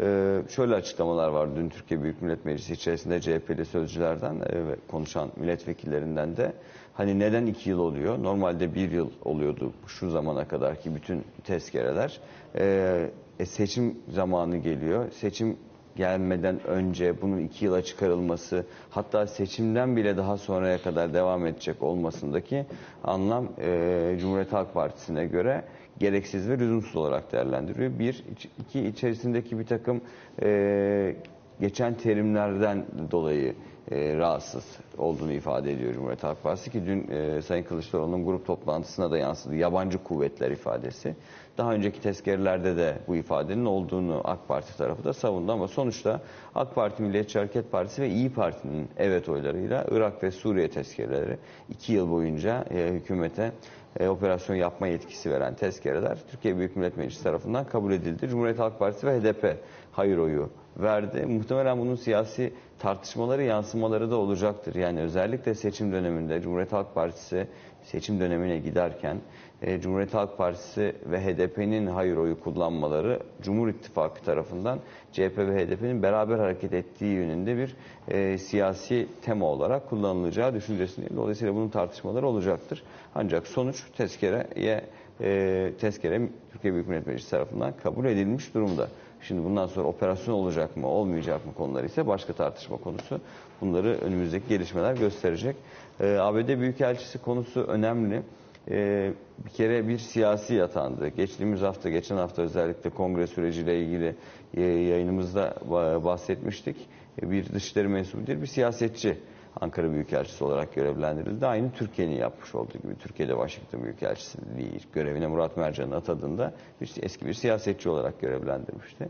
Ee, 0.00 0.42
şöyle 0.48 0.74
açıklamalar 0.74 1.28
vardı 1.28 1.52
dün 1.56 1.68
Türkiye 1.68 2.02
Büyük 2.02 2.22
Millet 2.22 2.44
Meclisi 2.44 2.72
içerisinde 2.72 3.20
CHP'li 3.20 3.64
sözcülerden 3.64 4.34
e, 4.34 4.66
ve 4.66 4.76
konuşan 4.88 5.30
milletvekillerinden 5.36 6.36
de 6.36 6.52
hani 6.98 7.18
neden 7.18 7.46
iki 7.46 7.70
yıl 7.70 7.78
oluyor? 7.78 8.22
Normalde 8.22 8.74
bir 8.74 8.92
yıl 8.92 9.10
oluyordu 9.24 9.72
şu 9.86 10.10
zamana 10.10 10.48
kadar 10.48 10.80
ki 10.80 10.94
bütün 10.94 11.24
tezkereler. 11.44 12.20
Ee, 12.58 13.10
e, 13.38 13.46
seçim 13.46 13.98
zamanı 14.08 14.56
geliyor. 14.56 15.12
Seçim 15.12 15.56
gelmeden 15.96 16.66
önce 16.66 17.22
bunun 17.22 17.38
iki 17.38 17.64
yıla 17.64 17.82
çıkarılması 17.82 18.66
hatta 18.90 19.26
seçimden 19.26 19.96
bile 19.96 20.16
daha 20.16 20.36
sonraya 20.36 20.82
kadar 20.82 21.14
devam 21.14 21.46
edecek 21.46 21.82
olmasındaki 21.82 22.66
anlam 23.04 23.48
e, 23.58 24.16
Cumhuriyet 24.20 24.52
Halk 24.52 24.74
Partisi'ne 24.74 25.26
göre 25.26 25.64
gereksiz 25.98 26.48
ve 26.48 26.58
lüzumsuz 26.58 26.96
olarak 26.96 27.32
değerlendiriyor. 27.32 27.98
Bir, 27.98 28.24
iki 28.58 28.86
içerisindeki 28.86 29.58
bir 29.58 29.66
takım 29.66 30.00
e, 30.42 31.16
geçen 31.60 31.94
terimlerden 31.94 32.86
dolayı 33.10 33.54
e, 33.90 34.16
rahatsız 34.16 34.64
olduğunu 34.98 35.32
ifade 35.32 35.72
ediyor 35.72 35.94
Cumhuriyet 35.94 36.22
Halk 36.22 36.42
Partisi 36.42 36.70
ki 36.70 36.86
dün 36.86 37.08
e, 37.10 37.42
Sayın 37.42 37.64
Kılıçdaroğlu'nun 37.64 38.24
grup 38.24 38.46
toplantısına 38.46 39.10
da 39.10 39.18
yansıdı. 39.18 39.56
Yabancı 39.56 39.98
kuvvetler 40.04 40.50
ifadesi. 40.50 41.14
Daha 41.58 41.72
önceki 41.72 42.00
tezkerelerde 42.00 42.76
de 42.76 42.98
bu 43.08 43.16
ifadenin 43.16 43.64
olduğunu 43.64 44.20
AK 44.24 44.48
Parti 44.48 44.76
tarafı 44.76 45.04
da 45.04 45.12
savundu 45.12 45.52
ama 45.52 45.68
sonuçta 45.68 46.20
AK 46.54 46.74
Parti, 46.74 47.02
Milliyetçi 47.02 47.38
Hareket 47.38 47.72
Partisi 47.72 48.02
ve 48.02 48.08
İyi 48.08 48.32
Parti'nin 48.32 48.88
evet 48.96 49.28
oylarıyla 49.28 49.86
Irak 49.90 50.22
ve 50.22 50.30
Suriye 50.30 50.70
tezkereleri 50.70 51.38
iki 51.70 51.92
yıl 51.92 52.10
boyunca 52.10 52.64
e, 52.70 52.88
hükümete 52.92 53.52
e, 54.00 54.08
operasyon 54.08 54.56
yapma 54.56 54.86
yetkisi 54.86 55.30
veren 55.30 55.54
tezkereler 55.54 56.18
Türkiye 56.30 56.56
Büyük 56.56 56.76
Millet 56.76 56.96
Meclisi 56.96 57.22
tarafından 57.22 57.64
kabul 57.64 57.92
edildi. 57.92 58.28
Cumhuriyet 58.28 58.58
Halk 58.58 58.78
Partisi 58.78 59.06
ve 59.06 59.20
HDP 59.20 59.56
hayır 59.98 60.18
oyu 60.18 60.50
verdi. 60.76 61.26
Muhtemelen 61.26 61.78
bunun 61.78 61.94
siyasi 61.94 62.52
tartışmaları, 62.78 63.42
yansımaları 63.42 64.10
da 64.10 64.16
olacaktır. 64.16 64.74
Yani 64.74 65.00
özellikle 65.00 65.54
seçim 65.54 65.92
döneminde 65.92 66.40
Cumhuriyet 66.40 66.72
Halk 66.72 66.94
Partisi 66.94 67.46
seçim 67.82 68.20
dönemine 68.20 68.58
giderken 68.58 69.16
e, 69.62 69.80
Cumhuriyet 69.80 70.14
Halk 70.14 70.38
Partisi 70.38 70.94
ve 71.06 71.20
HDP'nin 71.20 71.86
hayır 71.86 72.16
oyu 72.16 72.40
kullanmaları 72.40 73.20
Cumhur 73.42 73.68
İttifakı 73.68 74.24
tarafından 74.24 74.78
CHP 75.12 75.38
ve 75.38 75.66
HDP'nin 75.66 76.02
beraber 76.02 76.38
hareket 76.38 76.72
ettiği 76.72 77.14
yönünde 77.14 77.56
bir 77.56 77.76
e, 78.08 78.38
siyasi 78.38 79.06
tema 79.22 79.46
olarak 79.46 79.88
kullanılacağı 79.88 80.54
düşüncesindeyim. 80.54 81.16
Dolayısıyla 81.16 81.54
bunun 81.54 81.68
tartışmaları 81.68 82.26
olacaktır. 82.26 82.82
Ancak 83.14 83.46
sonuç 83.46 83.84
tezkereye 83.96 84.84
e, 85.20 85.72
tezkere 85.80 86.28
Türkiye 86.52 86.72
Büyük 86.74 86.88
Millet 86.88 87.06
Meclisi 87.06 87.30
tarafından 87.30 87.72
kabul 87.82 88.04
edilmiş 88.04 88.54
durumda. 88.54 88.88
Şimdi 89.22 89.44
bundan 89.44 89.66
sonra 89.66 89.88
operasyon 89.88 90.34
olacak 90.34 90.76
mı, 90.76 90.86
olmayacak 90.88 91.46
mı 91.46 91.54
konuları 91.54 91.86
ise 91.86 92.06
başka 92.06 92.32
tartışma 92.32 92.76
konusu. 92.76 93.20
Bunları 93.60 93.98
önümüzdeki 93.98 94.48
gelişmeler 94.48 94.94
gösterecek. 94.96 95.56
Ee, 96.00 96.16
ABD 96.16 96.48
Büyükelçisi 96.60 97.18
konusu 97.18 97.60
önemli. 97.60 98.22
Ee, 98.70 99.12
bir 99.44 99.50
kere 99.50 99.88
bir 99.88 99.98
siyasi 99.98 100.54
yatandı. 100.54 101.08
Geçtiğimiz 101.08 101.62
hafta, 101.62 101.90
geçen 101.90 102.16
hafta 102.16 102.42
özellikle 102.42 102.90
kongre 102.90 103.26
süreciyle 103.26 103.80
ilgili 103.82 104.14
e, 104.54 104.62
yayınımızda 104.62 105.54
ba- 105.70 106.04
bahsetmiştik. 106.04 106.76
E, 107.22 107.30
Bir 107.30 107.52
dışişleri 107.52 107.88
mensubu 107.88 108.26
değil, 108.26 108.40
bir 108.40 108.46
siyasetçi 108.46 109.18
Ankara 109.60 109.92
Büyükelçisi 109.92 110.44
olarak 110.44 110.74
görevlendirildi. 110.74 111.46
Aynı 111.46 111.72
Türkiye'nin 111.72 112.14
yapmış 112.14 112.54
olduğu 112.54 112.78
gibi 112.78 112.94
Türkiye'de 112.98 113.32
Washington 113.32 113.82
Büyükelçiliği 113.82 114.80
görevine 114.92 115.26
Murat 115.26 115.56
Mercan'ı 115.56 115.96
atadığında 115.96 116.52
bir, 116.80 116.92
eski 117.02 117.26
bir 117.26 117.34
siyasetçi 117.34 117.88
olarak 117.88 118.20
görevlendirmişti. 118.20 119.08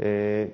Ee, 0.00 0.48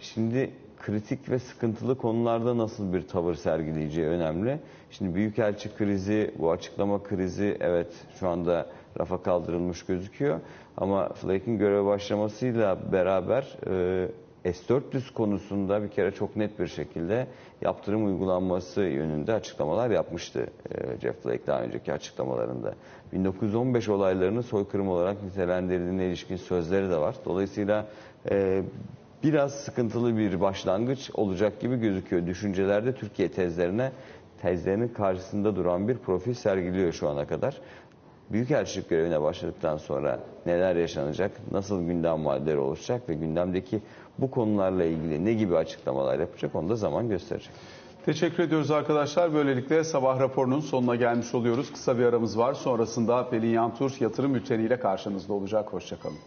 şimdi 0.00 0.50
kritik 0.82 1.30
ve 1.30 1.38
sıkıntılı 1.38 1.98
konularda 1.98 2.58
nasıl 2.58 2.92
bir 2.92 3.08
tavır 3.08 3.34
sergileyeceği 3.34 4.06
önemli. 4.06 4.58
Şimdi 4.90 5.14
Büyükelçi 5.14 5.76
krizi, 5.76 6.34
bu 6.38 6.50
açıklama 6.50 7.02
krizi 7.02 7.56
evet 7.60 7.92
şu 8.20 8.28
anda 8.28 8.66
rafa 8.98 9.22
kaldırılmış 9.22 9.82
gözüküyor. 9.86 10.40
Ama 10.76 11.08
Flake'in 11.08 11.58
göreve 11.58 11.84
başlamasıyla 11.84 12.92
beraber 12.92 13.58
e, 13.66 14.08
S-400 14.44 15.12
konusunda 15.12 15.82
bir 15.82 15.88
kere 15.88 16.10
çok 16.10 16.36
net 16.36 16.58
bir 16.58 16.66
şekilde 16.66 17.26
yaptırım 17.60 18.06
uygulanması 18.06 18.80
yönünde 18.80 19.32
açıklamalar 19.32 19.90
yapmıştı 19.90 20.46
e, 20.70 21.00
Jeff 21.00 21.22
Flake 21.22 21.46
daha 21.46 21.62
önceki 21.62 21.92
açıklamalarında. 21.92 22.74
1915 23.12 23.88
olaylarını 23.88 24.42
soykırım 24.42 24.88
olarak 24.88 25.22
nitelendirildiğine 25.22 26.06
ilişkin 26.06 26.36
sözleri 26.36 26.90
de 26.90 26.96
var. 26.96 27.14
Dolayısıyla 27.24 27.86
e, 28.30 28.62
biraz 29.22 29.54
sıkıntılı 29.54 30.16
bir 30.16 30.40
başlangıç 30.40 31.10
olacak 31.14 31.60
gibi 31.60 31.76
gözüküyor. 31.76 32.26
Düşüncelerde 32.26 32.94
Türkiye 32.94 33.28
tezlerine 33.30 33.92
tezlerinin 34.42 34.88
karşısında 34.88 35.56
duran 35.56 35.88
bir 35.88 35.98
profil 35.98 36.34
sergiliyor 36.34 36.92
şu 36.92 37.08
ana 37.08 37.26
kadar. 37.26 37.60
Büyükelçilik 38.32 38.88
görevine 38.88 39.22
başladıktan 39.22 39.76
sonra 39.76 40.20
neler 40.46 40.76
yaşanacak, 40.76 41.30
nasıl 41.52 41.86
gündem 41.86 42.18
maddeleri 42.18 42.58
oluşacak 42.58 43.08
ve 43.08 43.14
gündemdeki 43.14 43.80
bu 44.18 44.30
konularla 44.30 44.84
ilgili 44.84 45.24
ne 45.24 45.32
gibi 45.32 45.56
açıklamalar 45.56 46.18
yapacak 46.18 46.54
onu 46.54 46.68
da 46.68 46.76
zaman 46.76 47.08
gösterecek. 47.08 47.52
Teşekkür 48.04 48.42
ediyoruz 48.42 48.70
arkadaşlar. 48.70 49.34
Böylelikle 49.34 49.84
sabah 49.84 50.20
raporunun 50.20 50.60
sonuna 50.60 50.96
gelmiş 50.96 51.34
oluyoruz. 51.34 51.72
Kısa 51.72 51.98
bir 51.98 52.04
aramız 52.04 52.38
var. 52.38 52.54
Sonrasında 52.54 53.30
Pelin 53.30 53.48
Yantur 53.50 53.96
yatırım 54.00 54.34
bülteniyle 54.34 54.80
karşınızda 54.80 55.32
olacak. 55.32 55.72
Hoşçakalın. 55.72 56.18